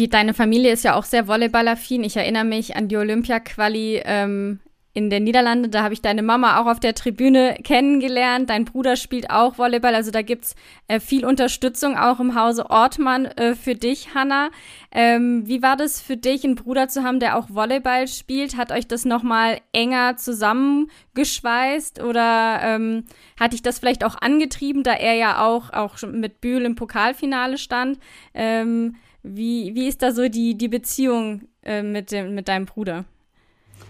Die, 0.00 0.08
deine 0.08 0.32
Familie 0.32 0.72
ist 0.72 0.82
ja 0.82 0.94
auch 0.94 1.04
sehr 1.04 1.26
volleyballaffin. 1.26 2.02
Ich 2.04 2.16
erinnere 2.16 2.44
mich 2.44 2.74
an 2.74 2.88
die 2.88 2.96
Olympia-Quali 2.96 4.00
ähm, 4.06 4.58
in 4.94 5.10
den 5.10 5.24
Niederlanden. 5.24 5.70
Da 5.70 5.82
habe 5.82 5.92
ich 5.92 6.00
deine 6.00 6.22
Mama 6.22 6.58
auch 6.58 6.64
auf 6.64 6.80
der 6.80 6.94
Tribüne 6.94 7.58
kennengelernt. 7.62 8.48
Dein 8.48 8.64
Bruder 8.64 8.96
spielt 8.96 9.28
auch 9.28 9.58
Volleyball. 9.58 9.94
Also 9.94 10.10
da 10.10 10.22
gibt's 10.22 10.54
äh, 10.88 11.00
viel 11.00 11.26
Unterstützung 11.26 11.98
auch 11.98 12.18
im 12.18 12.34
Hause 12.34 12.70
Ortmann 12.70 13.26
äh, 13.26 13.54
für 13.54 13.74
dich, 13.74 14.14
Hanna. 14.14 14.48
Ähm, 14.90 15.46
wie 15.46 15.60
war 15.60 15.76
das 15.76 16.00
für 16.00 16.16
dich, 16.16 16.44
einen 16.44 16.54
Bruder 16.54 16.88
zu 16.88 17.04
haben, 17.04 17.20
der 17.20 17.36
auch 17.36 17.50
Volleyball 17.50 18.08
spielt? 18.08 18.56
Hat 18.56 18.72
euch 18.72 18.88
das 18.88 19.04
nochmal 19.04 19.58
enger 19.74 20.16
zusammengeschweißt 20.16 22.02
oder 22.02 22.60
ähm, 22.62 23.04
hat 23.38 23.52
dich 23.52 23.60
das 23.60 23.78
vielleicht 23.78 24.02
auch 24.02 24.16
angetrieben, 24.18 24.82
da 24.82 24.94
er 24.94 25.12
ja 25.16 25.44
auch, 25.44 25.74
auch 25.74 26.00
mit 26.10 26.40
Bühl 26.40 26.64
im 26.64 26.74
Pokalfinale 26.74 27.58
stand? 27.58 27.98
Ähm, 28.32 28.96
wie, 29.22 29.74
wie 29.74 29.88
ist 29.88 30.02
da 30.02 30.12
so 30.12 30.28
die, 30.28 30.56
die 30.56 30.68
Beziehung 30.68 31.42
äh, 31.62 31.82
mit, 31.82 32.12
dem, 32.12 32.34
mit 32.34 32.48
deinem 32.48 32.66
Bruder? 32.66 33.04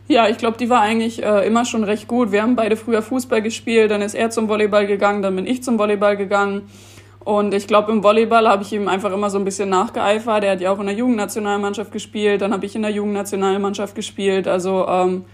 Ja, 0.08 0.28
ich 0.28 0.38
glaube, 0.38 0.58
die 0.58 0.68
war 0.68 0.80
eigentlich 0.80 1.22
äh, 1.22 1.46
immer 1.46 1.64
schon 1.64 1.84
recht 1.84 2.08
gut. 2.08 2.32
Wir 2.32 2.42
haben 2.42 2.56
beide 2.56 2.76
früher 2.76 3.02
Fußball 3.02 3.42
gespielt, 3.42 3.90
dann 3.90 4.02
ist 4.02 4.14
er 4.14 4.30
zum 4.30 4.48
Volleyball 4.48 4.86
gegangen, 4.86 5.22
dann 5.22 5.36
bin 5.36 5.46
ich 5.46 5.62
zum 5.62 5.78
Volleyball 5.78 6.16
gegangen. 6.16 6.68
Und 7.22 7.54
ich 7.54 7.66
glaube, 7.66 7.92
im 7.92 8.02
Volleyball 8.02 8.48
habe 8.48 8.62
ich 8.62 8.72
ihm 8.72 8.88
einfach 8.88 9.12
immer 9.12 9.30
so 9.30 9.38
ein 9.38 9.44
bisschen 9.44 9.68
nachgeeifert. 9.68 10.42
Er 10.42 10.52
hat 10.52 10.60
ja 10.60 10.72
auch 10.72 10.80
in 10.80 10.86
der 10.86 10.94
Jugendnationalmannschaft 10.96 11.92
gespielt, 11.92 12.40
dann 12.40 12.52
habe 12.52 12.66
ich 12.66 12.74
in 12.74 12.82
der 12.82 12.90
Jugendnationalmannschaft 12.90 13.94
gespielt. 13.94 14.48
Also 14.48 14.88
ähm, 14.88 15.24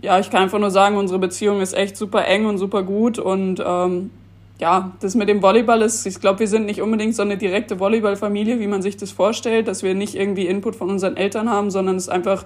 ja, 0.00 0.18
ich 0.20 0.30
kann 0.30 0.44
einfach 0.44 0.58
nur 0.60 0.70
sagen, 0.70 0.96
unsere 0.96 1.18
Beziehung 1.18 1.60
ist 1.60 1.74
echt 1.74 1.96
super 1.96 2.24
eng 2.26 2.46
und 2.46 2.58
super 2.58 2.84
gut. 2.84 3.18
Und 3.18 3.62
ähm, 3.64 4.10
ja, 4.58 4.92
das 5.00 5.14
mit 5.14 5.28
dem 5.28 5.40
Volleyball 5.40 5.82
ist, 5.82 6.04
ich 6.04 6.20
glaube, 6.20 6.40
wir 6.40 6.48
sind 6.48 6.66
nicht 6.66 6.82
unbedingt 6.82 7.14
so 7.14 7.22
eine 7.22 7.36
direkte 7.36 7.78
Volleyballfamilie, 7.78 8.58
wie 8.58 8.66
man 8.66 8.82
sich 8.82 8.96
das 8.96 9.12
vorstellt, 9.12 9.68
dass 9.68 9.82
wir 9.82 9.94
nicht 9.94 10.16
irgendwie 10.16 10.46
Input 10.46 10.74
von 10.74 10.90
unseren 10.90 11.16
Eltern 11.16 11.48
haben, 11.48 11.70
sondern 11.70 11.96
es 11.96 12.08
einfach 12.08 12.44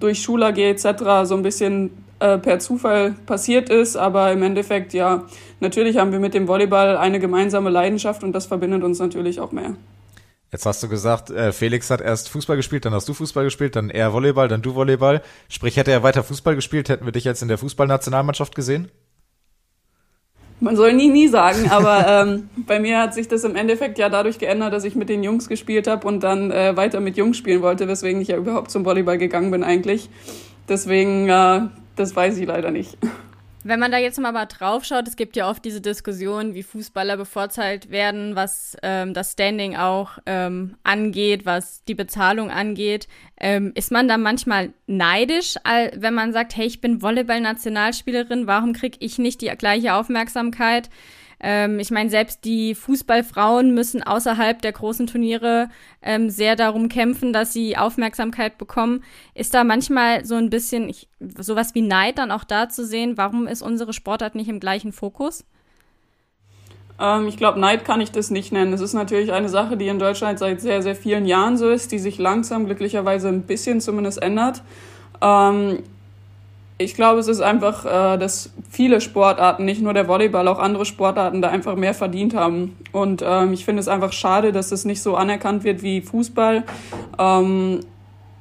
durch 0.00 0.22
Schul 0.22 0.42
AG 0.42 0.58
etc. 0.58 0.84
so 1.24 1.34
ein 1.34 1.42
bisschen 1.42 1.90
äh, 2.20 2.38
per 2.38 2.58
Zufall 2.58 3.14
passiert 3.26 3.68
ist. 3.68 3.96
Aber 3.96 4.32
im 4.32 4.42
Endeffekt, 4.42 4.94
ja, 4.94 5.24
natürlich 5.60 5.98
haben 5.98 6.12
wir 6.12 6.20
mit 6.20 6.32
dem 6.32 6.48
Volleyball 6.48 6.96
eine 6.96 7.20
gemeinsame 7.20 7.68
Leidenschaft 7.68 8.24
und 8.24 8.32
das 8.32 8.46
verbindet 8.46 8.82
uns 8.82 8.98
natürlich 8.98 9.38
auch 9.38 9.52
mehr. 9.52 9.76
Jetzt 10.50 10.66
hast 10.66 10.82
du 10.82 10.88
gesagt, 10.88 11.30
äh, 11.30 11.52
Felix 11.52 11.90
hat 11.90 12.00
erst 12.00 12.28
Fußball 12.30 12.56
gespielt, 12.56 12.84
dann 12.84 12.92
hast 12.92 13.08
du 13.08 13.14
Fußball 13.14 13.44
gespielt, 13.44 13.76
dann 13.76 13.90
er 13.90 14.12
Volleyball, 14.12 14.48
dann 14.48 14.62
du 14.62 14.74
Volleyball. 14.74 15.22
Sprich, 15.48 15.76
hätte 15.76 15.92
er 15.92 16.02
weiter 16.02 16.22
Fußball 16.22 16.54
gespielt, 16.54 16.88
hätten 16.88 17.04
wir 17.04 17.12
dich 17.12 17.24
jetzt 17.24 17.42
in 17.42 17.48
der 17.48 17.58
Fußballnationalmannschaft 17.58 18.54
gesehen? 18.54 18.90
Man 20.62 20.76
soll 20.76 20.92
nie, 20.92 21.08
nie 21.08 21.26
sagen, 21.26 21.68
aber 21.70 22.06
ähm, 22.08 22.48
bei 22.68 22.78
mir 22.78 23.00
hat 23.00 23.14
sich 23.14 23.26
das 23.26 23.42
im 23.42 23.56
Endeffekt 23.56 23.98
ja 23.98 24.08
dadurch 24.08 24.38
geändert, 24.38 24.72
dass 24.72 24.84
ich 24.84 24.94
mit 24.94 25.08
den 25.08 25.24
Jungs 25.24 25.48
gespielt 25.48 25.88
habe 25.88 26.06
und 26.06 26.22
dann 26.22 26.52
äh, 26.52 26.76
weiter 26.76 27.00
mit 27.00 27.16
Jungs 27.16 27.36
spielen 27.36 27.62
wollte, 27.62 27.88
weswegen 27.88 28.20
ich 28.20 28.28
ja 28.28 28.36
überhaupt 28.36 28.70
zum 28.70 28.84
Volleyball 28.84 29.18
gegangen 29.18 29.50
bin 29.50 29.64
eigentlich. 29.64 30.08
Deswegen, 30.68 31.28
äh, 31.28 31.62
das 31.96 32.14
weiß 32.14 32.38
ich 32.38 32.46
leider 32.46 32.70
nicht. 32.70 32.96
Wenn 33.64 33.78
man 33.78 33.92
da 33.92 33.98
jetzt 33.98 34.18
mal 34.18 34.32
drauf 34.46 34.84
schaut, 34.84 35.06
es 35.06 35.14
gibt 35.14 35.36
ja 35.36 35.48
oft 35.48 35.64
diese 35.64 35.80
Diskussion, 35.80 36.54
wie 36.54 36.64
Fußballer 36.64 37.16
bevorteilt 37.16 37.90
werden, 37.90 38.34
was 38.34 38.76
ähm, 38.82 39.14
das 39.14 39.32
Standing 39.32 39.76
auch 39.76 40.18
ähm, 40.26 40.74
angeht, 40.82 41.46
was 41.46 41.84
die 41.84 41.94
Bezahlung 41.94 42.50
angeht. 42.50 43.06
Ähm, 43.38 43.72
ist 43.76 43.92
man 43.92 44.08
da 44.08 44.18
manchmal 44.18 44.72
neidisch, 44.86 45.54
wenn 45.94 46.14
man 46.14 46.32
sagt, 46.32 46.56
hey, 46.56 46.66
ich 46.66 46.80
bin 46.80 47.02
Volleyball-Nationalspielerin, 47.02 48.46
warum 48.46 48.72
kriege 48.72 48.98
ich 49.00 49.18
nicht 49.18 49.40
die 49.40 49.48
gleiche 49.56 49.94
Aufmerksamkeit? 49.94 50.90
Ähm, 51.42 51.80
ich 51.80 51.90
meine, 51.90 52.08
selbst 52.08 52.44
die 52.44 52.74
Fußballfrauen 52.74 53.74
müssen 53.74 54.02
außerhalb 54.02 54.62
der 54.62 54.72
großen 54.72 55.08
Turniere 55.08 55.68
ähm, 56.00 56.30
sehr 56.30 56.54
darum 56.54 56.88
kämpfen, 56.88 57.32
dass 57.32 57.52
sie 57.52 57.76
Aufmerksamkeit 57.76 58.58
bekommen. 58.58 59.02
Ist 59.34 59.52
da 59.52 59.64
manchmal 59.64 60.24
so 60.24 60.36
ein 60.36 60.50
bisschen 60.50 60.88
ich, 60.88 61.08
sowas 61.18 61.74
wie 61.74 61.82
Neid 61.82 62.18
dann 62.18 62.30
auch 62.30 62.44
da 62.44 62.68
zu 62.68 62.86
sehen? 62.86 63.16
Warum 63.16 63.48
ist 63.48 63.60
unsere 63.60 63.92
Sportart 63.92 64.36
nicht 64.36 64.48
im 64.48 64.60
gleichen 64.60 64.92
Fokus? 64.92 65.44
Ähm, 67.00 67.26
ich 67.26 67.36
glaube, 67.36 67.58
Neid 67.58 67.84
kann 67.84 68.00
ich 68.00 68.12
das 68.12 68.30
nicht 68.30 68.52
nennen. 68.52 68.72
Es 68.72 68.80
ist 68.80 68.94
natürlich 68.94 69.32
eine 69.32 69.48
Sache, 69.48 69.76
die 69.76 69.88
in 69.88 69.98
Deutschland 69.98 70.38
seit 70.38 70.60
sehr, 70.60 70.80
sehr 70.82 70.94
vielen 70.94 71.26
Jahren 71.26 71.56
so 71.56 71.68
ist, 71.68 71.90
die 71.90 71.98
sich 71.98 72.18
langsam 72.18 72.66
glücklicherweise 72.66 73.28
ein 73.28 73.42
bisschen 73.42 73.80
zumindest 73.80 74.22
ändert. 74.22 74.62
Ich 76.82 76.94
glaube, 76.94 77.20
es 77.20 77.28
ist 77.28 77.40
einfach, 77.40 77.84
äh, 77.84 78.18
dass 78.18 78.50
viele 78.70 79.00
Sportarten, 79.00 79.64
nicht 79.64 79.82
nur 79.82 79.94
der 79.94 80.08
Volleyball, 80.08 80.48
auch 80.48 80.58
andere 80.58 80.84
Sportarten 80.84 81.42
da 81.42 81.48
einfach 81.48 81.76
mehr 81.76 81.94
verdient 81.94 82.34
haben. 82.34 82.76
Und 82.92 83.22
ähm, 83.26 83.52
ich 83.52 83.64
finde 83.64 83.80
es 83.80 83.88
einfach 83.88 84.12
schade, 84.12 84.52
dass 84.52 84.72
es 84.72 84.84
nicht 84.84 85.02
so 85.02 85.16
anerkannt 85.16 85.64
wird 85.64 85.82
wie 85.82 86.00
Fußball, 86.00 86.64
ähm, 87.18 87.80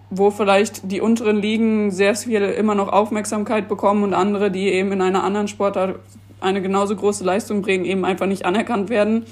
wo 0.09 0.31
vielleicht 0.31 0.91
die 0.91 1.01
unteren 1.01 1.37
Ligen 1.37 1.91
sehr 1.91 2.15
viel 2.15 2.41
immer 2.41 2.75
noch 2.75 2.89
Aufmerksamkeit 2.89 3.69
bekommen 3.69 4.03
und 4.03 4.13
andere, 4.13 4.51
die 4.51 4.67
eben 4.67 4.91
in 4.91 5.01
einer 5.01 5.23
anderen 5.23 5.47
Sportart 5.47 5.99
eine 6.41 6.61
genauso 6.61 6.95
große 6.95 7.23
Leistung 7.23 7.61
bringen, 7.61 7.85
eben 7.85 8.03
einfach 8.03 8.25
nicht 8.25 8.45
anerkannt 8.45 8.89
werden. 8.89 9.25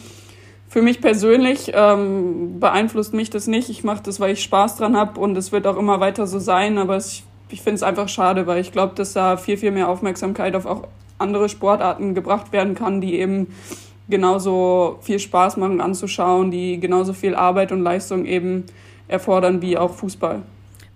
Für 0.69 0.83
mich 0.83 1.01
persönlich 1.01 1.71
ähm, 1.73 2.59
beeinflusst 2.59 3.13
mich 3.13 3.31
das 3.31 3.47
nicht. 3.47 3.69
Ich 3.69 3.83
mache 3.83 4.03
das, 4.03 4.19
weil 4.19 4.33
ich 4.33 4.43
Spaß 4.43 4.77
dran 4.77 4.95
habe 4.95 5.19
und 5.19 5.35
es 5.35 5.51
wird 5.51 5.65
auch 5.65 5.77
immer 5.77 5.99
weiter 5.99 6.27
so 6.27 6.37
sein. 6.37 6.77
Aber 6.77 6.97
ich 6.97 7.23
ich 7.49 7.61
finde 7.61 7.75
es 7.75 7.83
einfach 7.83 8.09
schade, 8.09 8.47
weil 8.47 8.61
ich 8.61 8.71
glaube, 8.71 8.95
dass 8.95 9.13
da 9.13 9.37
viel, 9.37 9.57
viel 9.57 9.71
mehr 9.71 9.89
Aufmerksamkeit 9.89 10.55
auf 10.55 10.65
auch 10.65 10.87
andere 11.17 11.49
Sportarten 11.49 12.15
gebracht 12.15 12.51
werden 12.51 12.75
kann, 12.75 13.01
die 13.01 13.15
eben 13.15 13.53
genauso 14.09 14.99
viel 15.01 15.19
Spaß 15.19 15.57
machen 15.57 15.81
anzuschauen, 15.81 16.51
die 16.51 16.79
genauso 16.79 17.13
viel 17.13 17.35
Arbeit 17.35 17.71
und 17.71 17.81
Leistung 17.81 18.25
eben 18.25 18.65
erfordern 19.07 19.61
wie 19.61 19.77
auch 19.77 19.93
Fußball. 19.93 20.41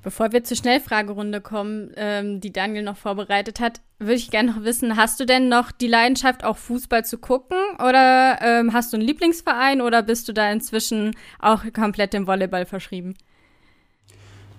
Bevor 0.02 0.34
wir 0.34 0.44
zur 0.44 0.58
Schnellfragerunde 0.58 1.40
kommen, 1.40 1.92
ähm, 1.96 2.42
die 2.42 2.52
Daniel 2.52 2.84
noch 2.84 2.98
vorbereitet 2.98 3.62
hat, 3.62 3.80
würde 4.00 4.16
ich 4.16 4.32
gerne 4.32 4.52
noch 4.52 4.64
wissen, 4.64 4.98
hast 4.98 5.18
du 5.20 5.26
denn 5.26 5.48
noch 5.48 5.72
die 5.72 5.88
Leidenschaft, 5.88 6.44
auch 6.44 6.58
Fußball 6.58 7.06
zu 7.06 7.18
gucken? 7.18 7.58
Oder 7.76 8.38
ähm, 8.42 8.74
hast 8.74 8.92
du 8.92 8.98
einen 8.98 9.08
Lieblingsverein 9.08 9.82
oder 9.82 10.04
bist 10.04 10.28
du 10.28 10.34
da 10.34 10.52
inzwischen 10.52 11.16
auch 11.40 11.64
komplett 11.74 12.12
dem 12.12 12.28
Volleyball 12.28 12.66
verschrieben? 12.66 13.14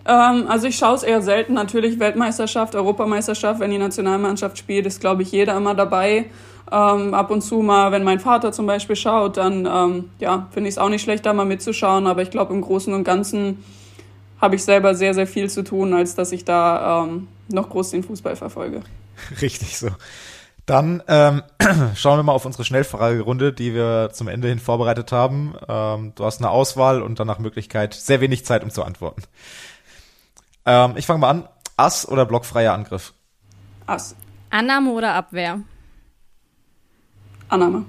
Ähm, 0.07 0.47
also 0.49 0.67
ich 0.67 0.77
schaue 0.77 0.95
es 0.95 1.03
eher 1.03 1.23
selten. 1.23 1.55
Natürlich 1.55 1.99
Weltmeisterschaft, 1.99 2.75
Europameisterschaft, 2.75 3.61
wenn 3.61 3.71
die 3.71 3.79
Nationalmannschaft 3.79 4.59
spielt, 4.59 4.87
ist, 4.87 5.01
glaube 5.01 5.23
ich, 5.23 5.33
jeder 5.33 5.57
immer 5.57 5.75
dabei. 5.75 6.27
Ähm, 6.71 7.15
ab 7.15 7.31
und 7.31 7.43
zu 7.43 7.61
mal, 7.61 7.93
wenn 7.93 8.05
mein 8.05 8.21
Vater 8.21 8.53
zum 8.53 8.67
Beispiel 8.67 8.97
schaut, 8.97 9.37
dann 9.37 9.67
ähm, 9.67 10.11
ja, 10.19 10.49
finde 10.51 10.69
ich 10.69 10.75
es 10.75 10.79
auch 10.79 10.89
nicht 10.89 11.03
schlecht, 11.03 11.27
da 11.27 11.33
mal 11.33 11.45
mitzuschauen. 11.45 12.07
Aber 12.07 12.23
ich 12.23 12.31
glaube, 12.31 12.55
im 12.55 12.61
Großen 12.61 12.93
und 12.93 13.05
Ganzen 13.05 13.63
habe 14.41 14.57
ich 14.57 14.65
selber 14.65 14.95
sehr, 14.95 15.15
sehr 15.15 15.27
viel 15.27 15.49
zu 15.49 15.63
tun, 15.63 15.95
als 15.95 16.15
dass 16.15 16.33
ich 16.33 16.45
da 16.45 17.05
ähm, 17.05 17.29
noch 17.49 17.71
groß 17.71 17.91
den 17.91 18.03
Fußball 18.03 18.37
verfolge. 18.37 18.83
Richtig 19.43 19.79
so. 19.79 19.89
Dann 20.67 21.03
ähm, 21.09 21.43
schauen 21.95 22.19
wir 22.19 22.23
mal 22.23 22.33
auf 22.33 22.47
unsere 22.47 22.65
Schnellfragerunde, 22.65 23.53
die 23.53 23.75
wir 23.75 24.11
zum 24.13 24.29
Ende 24.29 24.49
hin 24.49 24.59
vorbereitet 24.59 25.13
haben. 25.13 25.55
Ähm, 25.69 26.13
du 26.15 26.25
hast 26.25 26.41
eine 26.41 26.51
Auswahl 26.51 27.03
und 27.03 27.21
dann 27.21 27.27
nach 27.27 27.39
Möglichkeit 27.39 27.93
sehr 27.95 28.21
wenig 28.21 28.47
Zeit, 28.47 28.65
um 28.65 28.71
zu 28.71 28.83
antworten. 28.83 29.23
Ähm, 30.67 30.97
ich 30.97 31.07
fange 31.07 31.21
mal 31.21 31.31
an. 31.31 31.49
Ass 31.77 32.07
oder 32.09 32.25
blockfreier 32.27 32.73
Angriff? 32.73 33.15
Ass. 33.87 34.15
Annahme 34.51 34.91
oder 34.93 35.15
Abwehr? 35.15 35.61
Annahme. 37.49 37.85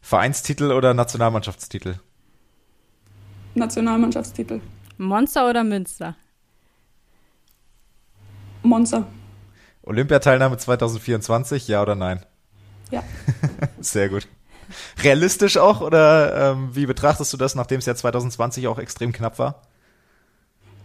Vereinstitel 0.00 0.72
oder 0.72 0.94
Nationalmannschaftstitel? 0.94 1.96
Nationalmannschaftstitel. 3.54 4.60
Monster 4.96 5.48
oder 5.48 5.64
Münster? 5.64 6.16
Monster. 8.62 9.06
Olympiateilnahme 9.82 10.56
2024, 10.56 11.68
ja 11.68 11.82
oder 11.82 11.94
nein? 11.94 12.24
Ja. 12.90 13.02
Sehr 13.80 14.08
gut. 14.08 14.28
Realistisch 15.02 15.56
auch 15.56 15.80
oder 15.80 16.52
ähm, 16.52 16.74
wie 16.74 16.86
betrachtest 16.86 17.32
du 17.32 17.36
das, 17.36 17.54
nachdem 17.54 17.78
es 17.78 17.86
ja 17.86 17.94
2020 17.94 18.68
auch 18.68 18.78
extrem 18.78 19.12
knapp 19.12 19.38
war? 19.38 19.62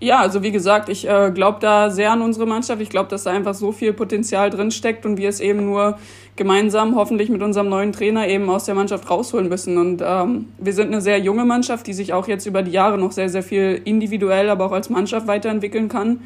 Ja, 0.02 0.20
also 0.20 0.44
wie 0.44 0.52
gesagt, 0.52 0.90
ich 0.90 1.08
äh, 1.08 1.32
glaube 1.34 1.60
da 1.62 1.90
sehr 1.90 2.12
an 2.12 2.22
unsere 2.22 2.46
Mannschaft. 2.46 2.82
Ich 2.82 2.90
glaube, 2.90 3.10
dass 3.10 3.24
da 3.24 3.32
einfach 3.32 3.54
so 3.54 3.72
viel 3.72 3.94
Potenzial 3.94 4.50
drin 4.50 4.72
steckt 4.72 5.06
und 5.06 5.18
wir 5.18 5.30
es 5.30 5.40
eben 5.40 5.66
nur 5.66 5.98
gemeinsam, 6.36 6.96
hoffentlich 6.96 7.30
mit 7.30 7.42
unserem 7.42 7.70
neuen 7.70 7.94
Trainer, 7.94 8.28
eben 8.28 8.50
aus 8.50 8.66
der 8.66 8.76
Mannschaft 8.76 9.10
rausholen 9.10 9.48
müssen. 9.48 9.78
Und 9.78 10.04
ähm, 10.06 10.50
wir 10.58 10.74
sind 10.74 10.88
eine 10.88 11.00
sehr 11.00 11.20
junge 11.20 11.46
Mannschaft, 11.46 11.88
die 11.88 11.94
sich 11.94 12.12
auch 12.12 12.28
jetzt 12.28 12.46
über 12.46 12.62
die 12.62 12.72
Jahre 12.72 12.98
noch 12.98 13.14
sehr, 13.14 13.30
sehr 13.30 13.44
viel 13.44 13.82
individuell, 13.86 14.50
aber 14.50 14.66
auch 14.66 14.74
als 14.74 14.90
Mannschaft 14.90 15.28
weiterentwickeln 15.28 15.88
kann. 15.88 16.20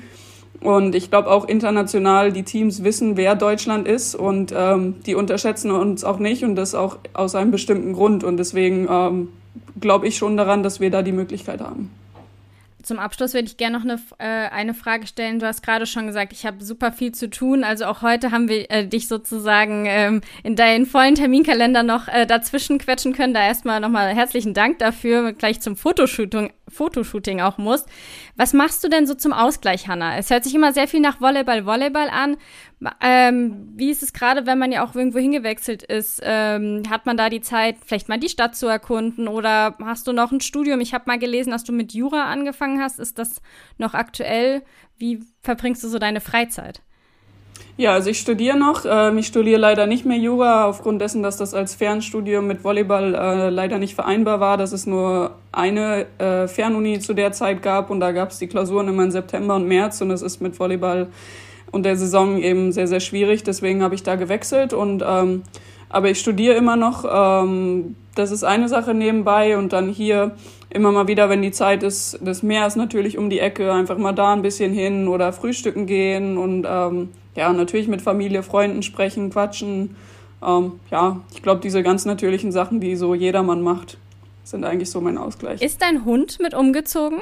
Und 0.62 0.96
ich 0.96 1.10
glaube 1.10 1.30
auch 1.30 1.48
international, 1.48 2.32
die 2.34 2.44
Teams 2.44 2.84
wissen, 2.84 3.18
wer 3.18 3.36
Deutschland 3.36 3.88
ist 3.88 4.16
und 4.16 4.54
ähm, 4.56 4.96
die 5.06 5.16
unterschätzen 5.16 5.72
uns 5.72 6.04
auch 6.04 6.20
nicht 6.20 6.44
und 6.44 6.56
das 6.56 6.76
auch 6.76 6.98
aus 7.14 7.36
einem 7.36 7.52
bestimmten 7.52 7.94
Grund. 7.94 8.24
Und 8.24 8.38
deswegen 8.38 8.88
ähm, 8.90 9.30
glaube 9.80 10.08
ich 10.08 10.18
schon 10.18 10.36
daran, 10.36 10.64
dass 10.64 10.80
wir 10.80 10.90
da 10.90 11.02
die 11.02 11.14
Möglichkeit 11.14 11.62
haben. 11.62 11.92
Zum 12.90 12.98
Abschluss 12.98 13.36
würde 13.36 13.46
ich 13.46 13.58
gerne 13.58 13.78
noch 13.78 13.84
eine, 13.84 14.02
äh, 14.18 14.50
eine 14.50 14.74
Frage 14.74 15.06
stellen. 15.06 15.38
Du 15.38 15.46
hast 15.46 15.62
gerade 15.62 15.86
schon 15.86 16.08
gesagt, 16.08 16.34
ich 16.34 16.44
habe 16.48 16.64
super 16.64 16.92
viel 16.92 17.12
zu 17.12 17.30
tun. 17.30 17.64
Also 17.64 17.86
auch 17.86 18.02
heute 18.02 18.32
haben 18.32 18.50
wir 18.50 18.72
äh, 18.72 18.88
dich 18.88 19.08
sozusagen 19.08 19.86
ähm, 19.86 20.22
in 20.42 20.56
deinen 20.56 20.88
vollen 20.88 21.14
Terminkalender 21.14 21.84
noch 21.84 22.08
äh, 22.08 22.26
dazwischen 22.26 22.80
quetschen 22.80 23.14
können. 23.14 23.36
Da 23.36 23.46
erstmal 23.46 23.80
nochmal 23.80 24.16
herzlichen 24.16 24.56
Dank 24.56 24.80
dafür, 24.80 25.34
gleich 25.34 25.62
zum 25.62 25.76
Fotoshooting, 25.76 26.52
Fotoshooting 26.70 27.42
auch 27.42 27.58
musst. 27.58 27.88
Was 28.36 28.54
machst 28.54 28.84
du 28.84 28.90
denn 28.90 29.08
so 29.08 29.14
zum 29.14 29.34
Ausgleich, 29.34 29.88
Hanna? 29.88 30.18
Es 30.18 30.30
hört 30.30 30.44
sich 30.44 30.56
immer 30.56 30.74
sehr 30.74 30.88
viel 30.88 31.00
nach 31.00 31.22
Volleyball, 31.22 31.66
Volleyball 31.66 32.10
an. 32.10 32.38
Ähm, 33.02 33.70
wie 33.76 33.90
ist 33.90 34.04
es 34.04 34.14
gerade, 34.14 34.46
wenn 34.46 34.58
man 34.58 34.72
ja 34.72 34.86
auch 34.86 34.96
irgendwo 34.96 35.20
hingewechselt 35.20 35.84
ist? 35.84 36.22
Ähm, 36.24 36.84
hat 36.90 37.06
man 37.06 37.18
da 37.18 37.30
die 37.30 37.42
Zeit, 37.42 37.78
vielleicht 37.86 38.10
mal 38.10 38.20
die 38.20 38.30
Stadt 38.30 38.56
zu 38.56 38.68
erkunden 38.68 39.28
oder 39.28 39.76
hast 39.84 40.08
du 40.08 40.14
noch 40.14 40.32
ein 40.32 40.42
Studium? 40.42 40.80
Ich 40.80 40.94
habe 40.94 41.06
mal 41.08 41.20
gelesen, 41.20 41.52
dass 41.52 41.64
du 41.64 41.74
mit 41.74 41.94
Jura 41.94 42.26
angefangen 42.32 42.82
hast. 42.82 43.00
Ist 43.00 43.20
das 43.20 43.42
noch 43.78 43.94
aktuell? 43.94 44.64
Wie 44.98 45.20
verbringst 45.42 45.84
du 45.84 45.88
so 45.88 46.00
deine 46.00 46.22
Freizeit? 46.22 46.82
Ja, 47.80 47.94
also 47.94 48.10
ich 48.10 48.20
studiere 48.20 48.58
noch. 48.58 48.84
Ähm, 48.86 49.20
ich 49.20 49.28
studiere 49.28 49.58
leider 49.58 49.88
nicht 49.88 50.06
mehr 50.06 50.18
Jura, 50.18 50.66
aufgrund 50.66 51.00
dessen, 51.00 51.24
dass 51.24 51.38
das 51.38 51.54
als 51.54 51.76
Fernstudium 51.76 52.46
mit 52.46 52.62
Volleyball 52.62 53.16
äh, 53.16 53.50
leider 53.50 53.78
nicht 53.78 53.96
vereinbar 53.96 54.42
war, 54.42 54.58
dass 54.58 54.74
es 54.74 54.86
nur 54.86 55.36
eine 55.54 56.06
äh, 56.18 56.50
Fernuni 56.50 57.00
zu 57.00 57.14
der 57.14 57.32
Zeit 57.32 57.62
gab 57.62 57.90
und 57.90 58.02
da 58.02 58.12
gab 58.12 58.32
es 58.32 58.38
die 58.38 58.48
Klausuren 58.48 58.90
immer 58.90 59.06
im 59.06 59.12
September 59.12 59.56
und 59.56 59.66
März 59.66 60.02
und 60.02 60.12
es 60.12 60.22
ist 60.22 60.42
mit 60.42 60.60
Volleyball 60.60 61.08
und 61.72 61.84
der 61.84 61.96
Saison 61.96 62.38
eben 62.40 62.74
sehr, 62.74 62.88
sehr 62.88 63.00
schwierig. 63.00 63.44
Deswegen 63.44 63.82
habe 63.82 63.96
ich 63.96 64.04
da 64.04 64.16
gewechselt 64.16 64.74
und 64.74 65.02
ähm, 65.08 65.44
aber 65.88 66.10
ich 66.10 66.20
studiere 66.20 66.56
immer 66.56 66.76
noch. 66.76 67.06
Ähm, 67.10 67.96
das 68.14 68.32
ist 68.32 68.44
eine 68.44 68.68
Sache 68.68 68.94
nebenbei 68.94 69.58
und 69.58 69.72
dann 69.72 69.88
hier 69.88 70.36
immer 70.70 70.92
mal 70.92 71.08
wieder, 71.08 71.30
wenn 71.30 71.42
die 71.42 71.52
Zeit 71.52 71.84
ist, 71.84 72.20
das 72.22 72.44
Meer 72.44 72.68
ist 72.68 72.76
natürlich 72.76 73.18
um 73.18 73.30
die 73.30 73.40
Ecke, 73.40 73.72
einfach 73.72 73.98
mal 73.98 74.12
da 74.12 74.34
ein 74.34 74.42
bisschen 74.42 74.74
hin 74.74 75.08
oder 75.08 75.32
frühstücken 75.32 75.86
gehen 75.86 76.38
und 76.38 76.68
ähm, 76.70 77.10
ja, 77.36 77.52
natürlich 77.54 77.88
mit 77.88 78.02
Familie, 78.02 78.44
Freunden 78.44 78.84
sprechen, 78.84 79.30
quatschen. 79.30 79.96
Ähm, 80.46 80.80
ja, 80.92 81.22
ich 81.34 81.42
glaube, 81.42 81.62
diese 81.62 81.84
ganz 81.84 82.06
natürlichen 82.06 82.52
Sachen, 82.52 82.80
die 82.80 82.96
so 82.96 83.14
jedermann 83.16 83.62
macht, 83.62 83.98
sind 84.44 84.64
eigentlich 84.64 84.90
so 84.90 85.02
mein 85.02 85.18
Ausgleich. 85.18 85.62
Ist 85.62 85.82
dein 85.82 86.06
Hund 86.06 86.40
mit 86.42 86.54
umgezogen? 86.54 87.20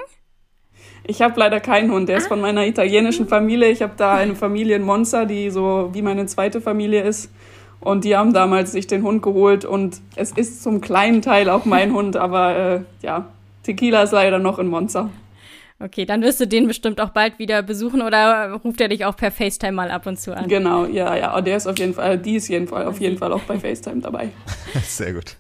Ich 1.04 1.22
habe 1.22 1.40
leider 1.40 1.60
keinen 1.60 1.92
Hund, 1.92 2.10
der 2.10 2.18
ist 2.18 2.28
von 2.28 2.42
meiner 2.42 2.66
italienischen 2.66 3.28
Familie. 3.28 3.70
Ich 3.70 3.82
habe 3.82 3.94
da 3.96 4.16
eine 4.16 4.36
Familie 4.36 4.76
in 4.76 4.84
Monza, 4.84 5.26
die 5.26 5.50
so 5.50 5.90
wie 5.94 6.02
meine 6.02 6.26
zweite 6.26 6.62
Familie 6.62 7.02
ist. 7.02 7.32
Und 7.80 8.04
die 8.04 8.16
haben 8.18 8.34
damals 8.34 8.72
sich 8.72 8.88
den 8.88 9.04
Hund 9.04 9.22
geholt 9.22 9.64
und 9.64 10.02
es 10.16 10.32
ist 10.32 10.64
zum 10.64 10.82
kleinen 10.82 11.22
Teil 11.22 11.50
auch 11.50 11.66
mein 11.66 11.94
Hund, 11.94 12.18
aber 12.18 12.56
äh, 12.58 12.82
ja, 13.02 13.28
Tequila 13.64 14.04
ist 14.04 14.12
leider 14.12 14.40
noch 14.40 14.58
in 14.58 14.68
Monza. 14.68 15.10
Okay, 15.80 16.06
dann 16.06 16.24
wirst 16.24 16.40
du 16.40 16.48
den 16.48 16.68
bestimmt 16.68 17.00
auch 17.00 17.10
bald 17.10 17.38
wieder 17.38 17.62
besuchen 17.62 18.02
oder 18.02 18.52
ruft 18.64 18.82
er 18.82 18.88
dich 18.88 19.06
auch 19.06 19.16
per 19.16 19.30
FaceTime 19.30 19.74
mal 19.74 19.92
ab 19.92 20.08
und 20.08 20.20
zu 20.20 20.36
an? 20.36 20.48
Genau, 20.48 20.86
ja, 20.86 21.16
ja, 21.16 21.40
der 21.40 21.58
ist 21.58 21.68
auf 21.68 21.78
jeden 21.78 21.94
Fall, 21.94 22.18
die 22.18 22.36
ist 22.36 22.48
jeden 22.48 22.68
Fall, 22.68 22.88
auf 22.88 23.00
jeden 23.00 23.18
Fall 23.18 23.32
auch 23.32 23.44
bei 23.44 23.60
FaceTime 23.60 24.02
dabei. 24.02 24.32
Sehr 24.84 25.14
gut. 25.14 25.38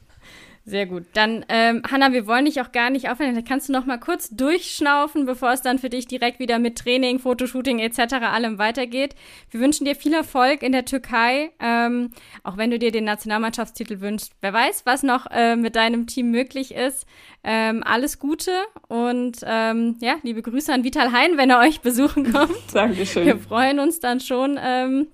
Sehr 0.69 0.85
gut. 0.85 1.05
Dann, 1.13 1.45
ähm, 1.47 1.81
Hanna, 1.89 2.11
wir 2.11 2.27
wollen 2.27 2.43
dich 2.43 2.59
auch 2.59 2.73
gar 2.73 2.89
nicht 2.89 3.09
aufhören. 3.09 3.33
Da 3.33 3.41
kannst 3.41 3.69
du 3.69 3.73
noch 3.73 3.85
mal 3.85 3.97
kurz 3.97 4.31
durchschnaufen, 4.31 5.25
bevor 5.25 5.53
es 5.53 5.61
dann 5.61 5.79
für 5.79 5.89
dich 5.89 6.07
direkt 6.07 6.39
wieder 6.39 6.59
mit 6.59 6.77
Training, 6.77 7.19
Fotoshooting 7.19 7.79
etc. 7.79 8.15
allem 8.15 8.57
weitergeht. 8.57 9.15
Wir 9.49 9.61
wünschen 9.61 9.85
dir 9.85 9.95
viel 9.95 10.13
Erfolg 10.13 10.63
in 10.63 10.73
der 10.73 10.83
Türkei, 10.83 11.51
ähm, 11.61 12.09
auch 12.43 12.57
wenn 12.57 12.69
du 12.69 12.79
dir 12.79 12.91
den 12.91 13.05
Nationalmannschaftstitel 13.05 14.01
wünschst. 14.01 14.33
Wer 14.41 14.51
weiß, 14.51 14.85
was 14.85 15.03
noch 15.03 15.27
äh, 15.31 15.55
mit 15.55 15.77
deinem 15.77 16.05
Team 16.05 16.31
möglich 16.31 16.73
ist. 16.73 17.05
Ähm, 17.45 17.81
alles 17.85 18.19
Gute 18.19 18.51
und 18.89 19.37
ähm, 19.45 19.95
ja, 20.01 20.15
liebe 20.23 20.41
Grüße 20.41 20.73
an 20.73 20.83
Vital 20.83 21.13
Hein, 21.13 21.37
wenn 21.37 21.49
er 21.49 21.59
euch 21.59 21.79
besuchen 21.79 22.29
kommt. 22.33 22.51
Dankeschön. 22.73 23.25
Wir 23.25 23.37
freuen 23.39 23.79
uns 23.79 24.01
dann 24.01 24.19
schon, 24.19 24.59
ähm, 24.61 25.07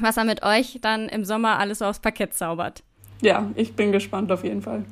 was 0.00 0.16
er 0.16 0.24
mit 0.24 0.42
euch 0.42 0.78
dann 0.80 1.10
im 1.10 1.26
Sommer 1.26 1.58
alles 1.58 1.82
aufs 1.82 2.00
Parkett 2.00 2.32
zaubert 2.32 2.82
ja, 3.20 3.50
ich 3.54 3.74
bin 3.74 3.92
gespannt 3.92 4.30
auf 4.32 4.44
jeden 4.44 4.62
Fall. 4.62 4.84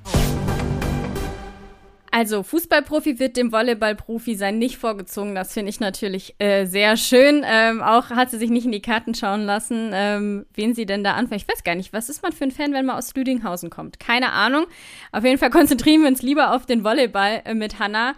Also 2.15 2.43
Fußballprofi 2.43 3.19
wird 3.19 3.39
dem 3.39 3.53
Volleyballprofi 3.53 4.35
sein 4.35 4.59
nicht 4.59 4.77
vorgezogen. 4.77 5.35
Das 5.35 5.55
finde 5.55 5.71
ich 5.71 5.81
natürlich 5.81 6.35
äh, 6.39 6.67
sehr 6.67 6.99
schön. 6.99 7.43
Ähm, 7.43 7.81
auch 7.81 8.11
hat 8.11 8.31
sie 8.31 8.37
sich 8.37 8.51
nicht 8.51 8.67
in 8.67 8.73
die 8.73 8.83
Karten 8.83 9.15
schauen 9.15 9.47
lassen, 9.47 9.93
ähm, 9.95 10.45
wen 10.53 10.75
sie 10.75 10.85
denn 10.85 11.03
da 11.03 11.15
anfängt. 11.15 11.41
Ich 11.41 11.49
weiß 11.49 11.65
gar 11.65 11.75
nicht, 11.75 11.95
was 11.95 12.11
ist 12.11 12.23
man 12.23 12.33
für 12.33 12.45
ein 12.45 12.51
Fan, 12.51 12.75
wenn 12.75 12.85
man 12.85 12.97
aus 12.97 13.15
Lüdinghausen 13.15 13.71
kommt? 13.71 13.99
Keine 13.99 14.33
Ahnung. 14.33 14.67
Auf 15.11 15.25
jeden 15.25 15.39
Fall 15.39 15.49
konzentrieren 15.49 16.03
wir 16.03 16.09
uns 16.09 16.21
lieber 16.21 16.55
auf 16.55 16.67
den 16.67 16.85
Volleyball 16.85 17.41
äh, 17.47 17.55
mit 17.55 17.79
Hannah. 17.79 18.13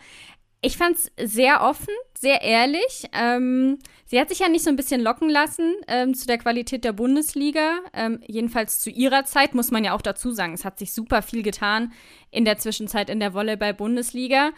Ich 0.64 0.78
fand 0.78 0.96
es 0.96 1.12
sehr 1.32 1.60
offen, 1.60 1.92
sehr 2.18 2.40
ehrlich. 2.40 3.04
Ähm, 3.12 3.78
sie 4.06 4.18
hat 4.18 4.30
sich 4.30 4.38
ja 4.38 4.48
nicht 4.48 4.64
so 4.64 4.70
ein 4.70 4.76
bisschen 4.76 5.02
locken 5.02 5.28
lassen 5.28 5.74
ähm, 5.88 6.14
zu 6.14 6.26
der 6.26 6.38
Qualität 6.38 6.84
der 6.84 6.94
Bundesliga. 6.94 7.80
Ähm, 7.92 8.20
jedenfalls 8.26 8.78
zu 8.78 8.88
ihrer 8.88 9.26
Zeit 9.26 9.54
muss 9.54 9.70
man 9.70 9.84
ja 9.84 9.94
auch 9.94 10.00
dazu 10.00 10.30
sagen, 10.30 10.54
es 10.54 10.64
hat 10.64 10.78
sich 10.78 10.94
super 10.94 11.20
viel 11.20 11.42
getan 11.42 11.92
in 12.30 12.46
der 12.46 12.56
Zwischenzeit 12.56 13.10
in 13.10 13.20
der 13.20 13.34
Volleyball-Bundesliga. 13.34 14.52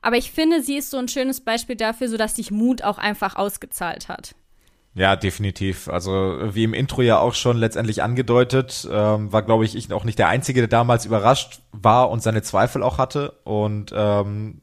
Aber 0.00 0.16
ich 0.16 0.30
finde, 0.30 0.62
sie 0.62 0.78
ist 0.78 0.88
so 0.88 0.96
ein 0.96 1.08
schönes 1.08 1.42
Beispiel 1.42 1.76
dafür, 1.76 2.08
sodass 2.08 2.36
sich 2.36 2.50
Mut 2.50 2.82
auch 2.82 2.96
einfach 2.96 3.36
ausgezahlt 3.36 4.08
hat. 4.08 4.34
Ja, 4.94 5.14
definitiv. 5.14 5.88
Also 5.88 6.38
wie 6.54 6.64
im 6.64 6.72
Intro 6.72 7.02
ja 7.02 7.18
auch 7.18 7.34
schon 7.34 7.58
letztendlich 7.58 8.02
angedeutet, 8.02 8.88
ähm, 8.90 9.30
war, 9.30 9.42
glaube 9.42 9.66
ich, 9.66 9.76
ich 9.76 9.92
auch 9.92 10.04
nicht 10.04 10.18
der 10.18 10.28
Einzige, 10.28 10.62
der 10.62 10.68
damals 10.68 11.04
überrascht 11.04 11.60
war 11.72 12.10
und 12.10 12.22
seine 12.22 12.40
Zweifel 12.40 12.82
auch 12.82 12.96
hatte. 12.96 13.32
Und 13.44 13.92
ähm, 13.94 14.62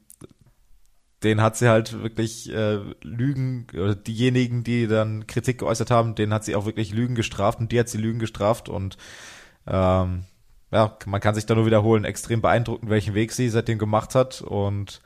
den 1.22 1.42
hat 1.42 1.56
sie 1.56 1.68
halt 1.68 2.02
wirklich 2.02 2.52
äh, 2.52 2.78
Lügen, 3.02 3.66
oder 3.74 3.94
diejenigen, 3.94 4.62
die 4.62 4.86
dann 4.86 5.26
Kritik 5.26 5.58
geäußert 5.58 5.90
haben, 5.90 6.14
den 6.14 6.32
hat 6.32 6.44
sie 6.44 6.54
auch 6.54 6.66
wirklich 6.66 6.92
Lügen 6.92 7.14
gestraft 7.14 7.58
und 7.60 7.72
die 7.72 7.80
hat 7.80 7.88
sie 7.88 7.98
Lügen 7.98 8.18
gestraft 8.18 8.68
und 8.68 8.96
ähm, 9.66 10.24
ja, 10.70 10.96
man 11.06 11.20
kann 11.20 11.34
sich 11.34 11.46
da 11.46 11.54
nur 11.54 11.66
wiederholen, 11.66 12.04
extrem 12.04 12.40
beeindruckend, 12.40 12.90
welchen 12.90 13.14
Weg 13.14 13.32
sie 13.32 13.48
seitdem 13.48 13.78
gemacht 13.78 14.14
hat 14.14 14.42
und 14.42 15.00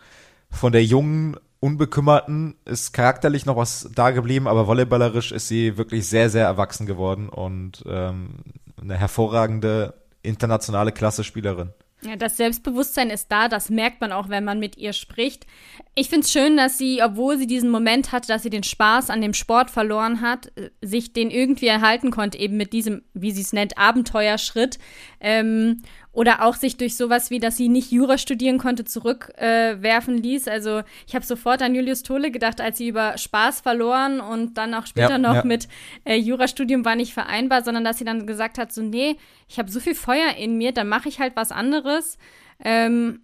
von 0.51 0.73
der 0.73 0.85
jungen, 0.85 1.37
unbekümmerten 1.61 2.57
ist 2.65 2.93
charakterlich 2.93 3.47
noch 3.47 3.57
was 3.57 3.89
da 3.95 4.11
geblieben, 4.11 4.49
aber 4.49 4.67
volleyballerisch 4.67 5.33
ist 5.33 5.49
sie 5.49 5.79
wirklich 5.79 6.09
sehr, 6.09 6.29
sehr 6.29 6.45
erwachsen 6.45 6.87
geworden 6.87 7.29
und 7.29 7.85
ähm, 7.87 8.41
eine 8.81 8.97
hervorragende 8.97 9.95
internationale 10.23 10.93
Klasse-Spielerin. 10.93 11.73
Ja, 12.05 12.17
das 12.17 12.37
Selbstbewusstsein 12.37 13.11
ist 13.11 13.31
da, 13.31 13.49
das 13.49 13.71
merkt 13.71 14.01
man 14.01 14.11
auch, 14.11 14.29
wenn 14.29 14.43
man 14.43 14.59
mit 14.59 14.77
ihr 14.77 14.93
spricht. 14.93 15.47
Ich 15.95 16.09
finde 16.09 16.25
es 16.25 16.33
schön, 16.33 16.57
dass 16.57 16.77
sie, 16.77 17.01
obwohl 17.01 17.39
sie 17.39 17.47
diesen 17.47 17.71
Moment 17.71 18.11
hatte, 18.11 18.27
dass 18.27 18.43
sie 18.43 18.51
den 18.51 18.65
Spaß 18.65 19.09
an 19.09 19.21
dem 19.21 19.35
Sport 19.35 19.71
verloren 19.71 20.21
hat, 20.21 20.51
äh, 20.57 20.71
sich 20.81 21.13
den 21.13 21.31
irgendwie 21.31 21.69
erhalten 21.69 22.11
konnte, 22.11 22.39
eben 22.39 22.57
mit 22.57 22.73
diesem, 22.73 23.03
wie 23.15 23.31
sie 23.31 23.43
es 23.43 23.53
nennt, 23.53 23.79
Abenteuerschritt. 23.79 24.81
Ähm, 25.21 25.83
oder 26.13 26.45
auch 26.45 26.55
sich 26.55 26.77
durch 26.77 26.97
sowas 26.97 27.31
wie, 27.31 27.41
dass 27.41 27.57
sie 27.57 27.69
nicht 27.69 27.91
Jura 27.91 28.19
studieren 28.19 28.59
konnte, 28.59 28.85
zurückwerfen 28.85 30.19
äh, 30.19 30.21
ließ. 30.21 30.47
Also 30.47 30.83
ich 31.07 31.15
habe 31.15 31.25
sofort 31.25 31.63
an 31.63 31.75
Julius 31.75 32.03
Tole 32.03 32.31
gedacht, 32.31 32.61
als 32.61 32.79
sie 32.79 32.89
über 32.89 33.17
Spaß 33.17 33.61
verloren 33.61 34.21
und 34.21 34.59
dann 34.59 34.75
auch 34.75 34.87
später 34.87 35.13
ja, 35.13 35.19
noch 35.19 35.37
ja. 35.37 35.45
mit 35.45 35.69
äh, 36.05 36.17
Jurastudium 36.17 36.85
war 36.85 36.97
nicht 36.97 37.15
vereinbar, 37.15 37.65
sondern 37.65 37.85
dass 37.85 37.99
sie 37.99 38.05
dann 38.05 38.27
gesagt 38.27 38.59
hat, 38.59 38.73
so 38.73 38.83
nee, 38.83 39.17
ich 39.49 39.59
habe 39.59 39.71
so 39.71 39.81
viel 39.81 39.95
Feuer 39.95 40.37
in 40.39 40.59
mir, 40.59 40.73
dann 40.73 40.89
mache 40.89 41.09
ich 41.09 41.19
halt 41.19 41.35
was 41.35 41.51
anderes. 41.51 42.19
Ähm, 42.63 43.23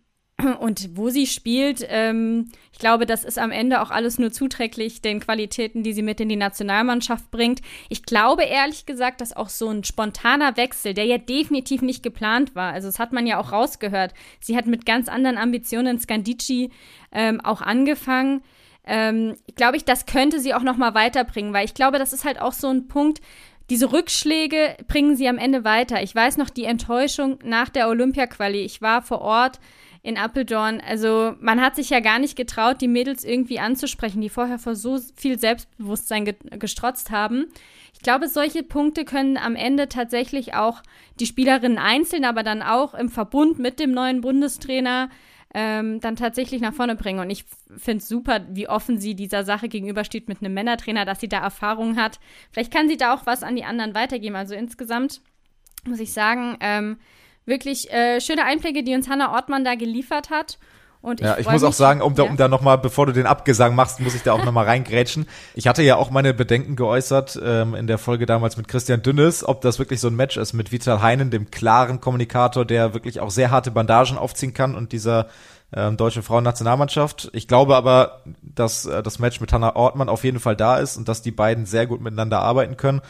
und 0.61 0.97
wo 0.97 1.11
sie 1.11 1.27
spielt, 1.27 1.85
ähm, 1.89 2.51
ich 2.73 2.79
glaube, 2.79 3.07
das 3.07 3.25
ist 3.25 3.39
am 3.39 3.51
Ende 3.51 3.83
auch 3.83 3.91
alles 3.91 4.19
nur 4.19 4.31
zuträglich 4.31 5.03
den 5.03 5.19
Qualitäten, 5.19 5.83
die 5.83 5.93
sie 5.93 6.03
mit 6.03 6.21
in 6.21 6.29
die 6.29 6.37
Nationalmannschaft 6.37 7.31
bringt. 7.33 7.61
Ich 7.89 8.05
glaube 8.05 8.45
ehrlich 8.45 8.87
gesagt, 8.87 9.21
dass 9.21 9.37
auch 9.37 9.49
so 9.49 9.69
ein 9.69 9.83
spontaner 9.83 10.57
Wechsel, 10.57 10.95
der 10.95 11.07
ja 11.07 11.19
definitiv 11.19 11.83
nicht 11.83 12.05
geplant 12.05 12.55
war, 12.55 12.73
also 12.73 12.87
das 12.87 13.01
hat 13.01 13.13
man 13.13 13.27
ja 13.27 13.41
auch 13.41 13.51
rausgehört, 13.51 14.15
sie 14.41 14.57
hat 14.57 14.67
mit 14.67 14.87
ganz 14.87 15.09
anderen 15.09 15.39
Ambitionen 15.39 15.97
in 15.97 16.01
Scandici 16.01 16.71
ähm, 17.11 17.41
auch 17.41 17.61
angefangen. 17.61 18.43
Ähm, 18.87 19.35
glaube 19.57 19.77
ich, 19.77 19.85
das 19.85 20.07
könnte 20.07 20.39
sie 20.39 20.55
auch 20.55 20.63
noch 20.63 20.77
mal 20.77 20.95
weiterbringen, 20.95 21.53
weil 21.53 21.65
ich 21.65 21.75
glaube, 21.75 21.99
das 21.99 22.13
ist 22.13 22.25
halt 22.25 22.41
auch 22.41 22.53
so 22.53 22.69
ein 22.69 22.87
Punkt, 22.87 23.21
diese 23.71 23.93
Rückschläge 23.93 24.77
bringen 24.87 25.15
sie 25.15 25.29
am 25.29 25.37
Ende 25.37 25.63
weiter. 25.63 26.03
Ich 26.03 26.15
weiß 26.15 26.39
noch 26.39 26.49
die 26.49 26.65
Enttäuschung 26.65 27.39
nach 27.45 27.69
der 27.69 27.89
Olympia-Quali. 27.89 28.61
Ich 28.61 28.81
war 28.81 29.03
vor 29.03 29.21
Ort 29.21 29.61
in 30.09 30.17
Appeldorn. 30.17 30.81
Also 30.81 31.35
man 31.39 31.61
hat 31.61 31.77
sich 31.77 31.91
ja 31.91 32.01
gar 32.01 32.19
nicht 32.19 32.35
getraut, 32.35 32.81
die 32.81 32.89
Mädels 32.89 33.25
irgendwie 33.25 33.61
anzusprechen, 33.61 34.23
die 34.23 34.31
vorher 34.31 34.59
vor 34.59 34.75
so 34.75 34.99
viel 35.17 35.39
Selbstbewusstsein 35.39 36.25
ge 36.25 36.35
gestrotzt 36.59 37.11
haben. 37.11 37.47
Ich 37.93 38.01
glaube, 38.01 38.29
solche 38.29 38.63
Punkte 38.63 39.05
können 39.05 39.37
am 39.37 39.55
Ende 39.55 39.87
tatsächlich 39.89 40.55
auch 40.55 40.83
die 41.21 41.27
Spielerinnen 41.27 41.77
einzeln, 41.77 42.25
aber 42.25 42.43
dann 42.43 42.63
auch 42.63 42.95
im 42.95 43.11
Verbund 43.11 43.59
mit 43.59 43.81
dem 43.81 43.93
neuen 43.93 44.23
Bundestrainer 44.23 45.11
ähm, 45.53 46.01
dann 46.01 46.17
tatsächlich 46.17 46.63
nach 46.63 46.73
vorne 46.73 46.97
bringen. 46.97 47.21
Und 47.21 47.29
ich 47.29 47.45
finde 47.77 47.99
es 47.99 48.09
super, 48.09 48.47
wie 48.49 48.67
offen 48.67 48.99
sie 48.99 49.15
dieser 49.15 49.45
Sache 49.45 49.69
gegenübersteht 49.69 50.27
mit 50.27 50.41
einem 50.41 50.55
Männertrainer, 50.55 51.05
dass 51.05 51.21
sie 51.21 51.29
da 51.29 51.41
Erfahrung 51.41 51.97
hat. 51.97 52.19
Vielleicht 52.51 52.73
kann 52.73 52.89
sie 52.89 52.97
da 52.97 53.13
auch 53.13 53.27
was 53.27 53.43
an 53.43 53.57
die 53.57 53.65
anderen 53.65 53.95
weitergeben. 53.95 54.37
Also 54.37 54.55
insgesamt 54.55 55.21
muss 55.85 56.01
ich 56.01 56.15
sagen, 56.15 56.57
ähm, 56.61 56.97
wirklich 57.49 57.91
äh, 57.91 58.21
schöne 58.21 58.45
Einblicke, 58.45 58.83
die 58.85 58.95
uns 58.95 59.09
Hannah 59.09 59.35
Ortmann 59.35 59.65
da 59.65 59.75
geliefert 59.75 60.31
hat. 60.31 60.59
Und 61.01 61.21
ich 61.21 61.27
ja, 61.27 61.39
ich 61.39 61.49
muss 61.49 61.63
auch 61.63 61.73
sagen, 61.73 62.03
um 62.03 62.17
da, 62.17 62.25
um 62.25 62.37
da 62.37 62.49
nochmal, 62.49 62.77
bevor 62.77 63.07
du 63.07 63.13
den 63.13 63.27
Abgesang 63.27 63.77
machst, 63.77 64.01
muss 64.01 64.17
ich 64.17 64.23
da 64.23 64.33
auch 64.33 64.45
nochmal 64.45 64.65
reingrätschen. 64.65 65.27
Ich 65.55 65.69
hatte 65.69 65.83
ja 65.83 65.95
auch 65.95 66.11
meine 66.11 66.35
Bedenken 66.35 66.75
geäußert 66.75 67.39
ähm, 67.43 67.77
in 67.77 67.87
der 67.87 67.99
Folge 67.99 68.27
damals 68.27 68.57
mit 68.57 68.67
Christian 68.67 69.03
Dünnes, 69.03 69.47
ob 69.47 69.61
das 69.61 69.79
wirklich 69.79 70.01
so 70.01 70.09
ein 70.09 70.17
Match 70.17 70.37
ist 70.37 70.55
mit 70.55 70.73
Vital 70.73 71.01
Heinen, 71.01 71.31
dem 71.31 71.53
klaren 71.53 72.01
Kommunikator, 72.01 72.65
der 72.65 72.95
wirklich 72.95 73.21
auch 73.21 73.31
sehr 73.31 73.53
harte 73.53 73.71
Bandagen 73.71 74.19
aufziehen 74.19 74.55
kann 74.55 74.75
und 74.75 74.91
dieser 74.91 75.29
ähm, 75.73 75.97
deutschen 75.97 76.25
Frauennationalmannschaft. 76.25 77.31
Ich 77.33 77.47
glaube 77.47 77.77
aber, 77.77 78.23
dass 78.43 78.85
äh, 78.85 79.01
das 79.01 79.21
Match 79.21 79.41
mit 79.41 79.53
Hannah 79.53 79.77
Ortmann 79.77 80.09
auf 80.09 80.25
jeden 80.25 80.41
Fall 80.41 80.57
da 80.57 80.79
ist 80.79 80.97
und 80.97 81.09
dass 81.09 81.23
die 81.23 81.31
beiden 81.31 81.65
sehr 81.65 81.87
gut 81.87 82.01
miteinander 82.01 82.41
arbeiten 82.41 82.77
können 82.77 83.03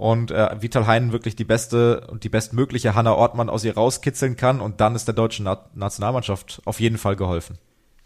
und 0.00 0.30
äh, 0.30 0.62
Vital 0.62 0.86
Heinen 0.86 1.12
wirklich 1.12 1.36
die 1.36 1.44
beste 1.44 2.06
und 2.10 2.24
die 2.24 2.30
bestmögliche 2.30 2.94
Hannah 2.94 3.14
Ortmann 3.14 3.50
aus 3.50 3.64
ihr 3.64 3.74
rauskitzeln 3.74 4.34
kann 4.34 4.62
und 4.62 4.80
dann 4.80 4.94
ist 4.94 5.06
der 5.06 5.14
deutschen 5.14 5.44
Na 5.44 5.66
Nationalmannschaft 5.74 6.62
auf 6.64 6.80
jeden 6.80 6.96
Fall 6.96 7.16
geholfen. 7.16 7.58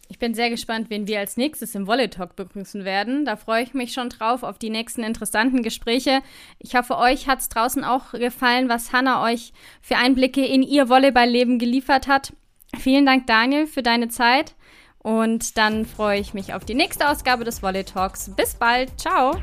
Ich 0.08 0.18
bin 0.18 0.34
sehr 0.34 0.50
gespannt, 0.50 0.90
wen 0.90 1.06
wir 1.06 1.20
als 1.20 1.36
nächstes 1.36 1.74
im 1.76 1.86
Volley 1.86 2.08
Talk 2.10 2.34
begrüßen 2.34 2.84
werden. 2.84 3.24
Da 3.24 3.36
freue 3.36 3.62
ich 3.62 3.74
mich 3.74 3.92
schon 3.92 4.08
drauf 4.08 4.42
auf 4.42 4.58
die 4.58 4.70
nächsten 4.70 5.04
interessanten 5.04 5.62
Gespräche. 5.62 6.20
Ich 6.58 6.74
hoffe, 6.74 6.98
euch 6.98 7.28
hat 7.28 7.40
es 7.40 7.48
draußen 7.48 7.84
auch 7.84 8.10
gefallen, 8.10 8.68
was 8.68 8.92
Hannah 8.92 9.22
euch 9.22 9.52
für 9.80 9.96
Einblicke 9.96 10.44
in 10.44 10.64
ihr 10.64 10.88
Volleyball-Leben 10.88 11.60
geliefert 11.60 12.08
hat. 12.08 12.32
Vielen 12.76 13.06
Dank, 13.06 13.28
Daniel, 13.28 13.68
für 13.68 13.84
deine 13.84 14.08
Zeit. 14.08 14.56
Und 14.98 15.56
dann 15.58 15.86
freue 15.86 16.18
ich 16.18 16.34
mich 16.34 16.54
auf 16.54 16.64
die 16.64 16.74
nächste 16.74 17.08
Ausgabe 17.08 17.44
des 17.44 17.62
Volley 17.62 17.84
Talks. 17.84 18.32
Bis 18.34 18.54
bald. 18.54 18.90
Ciao. 19.00 19.36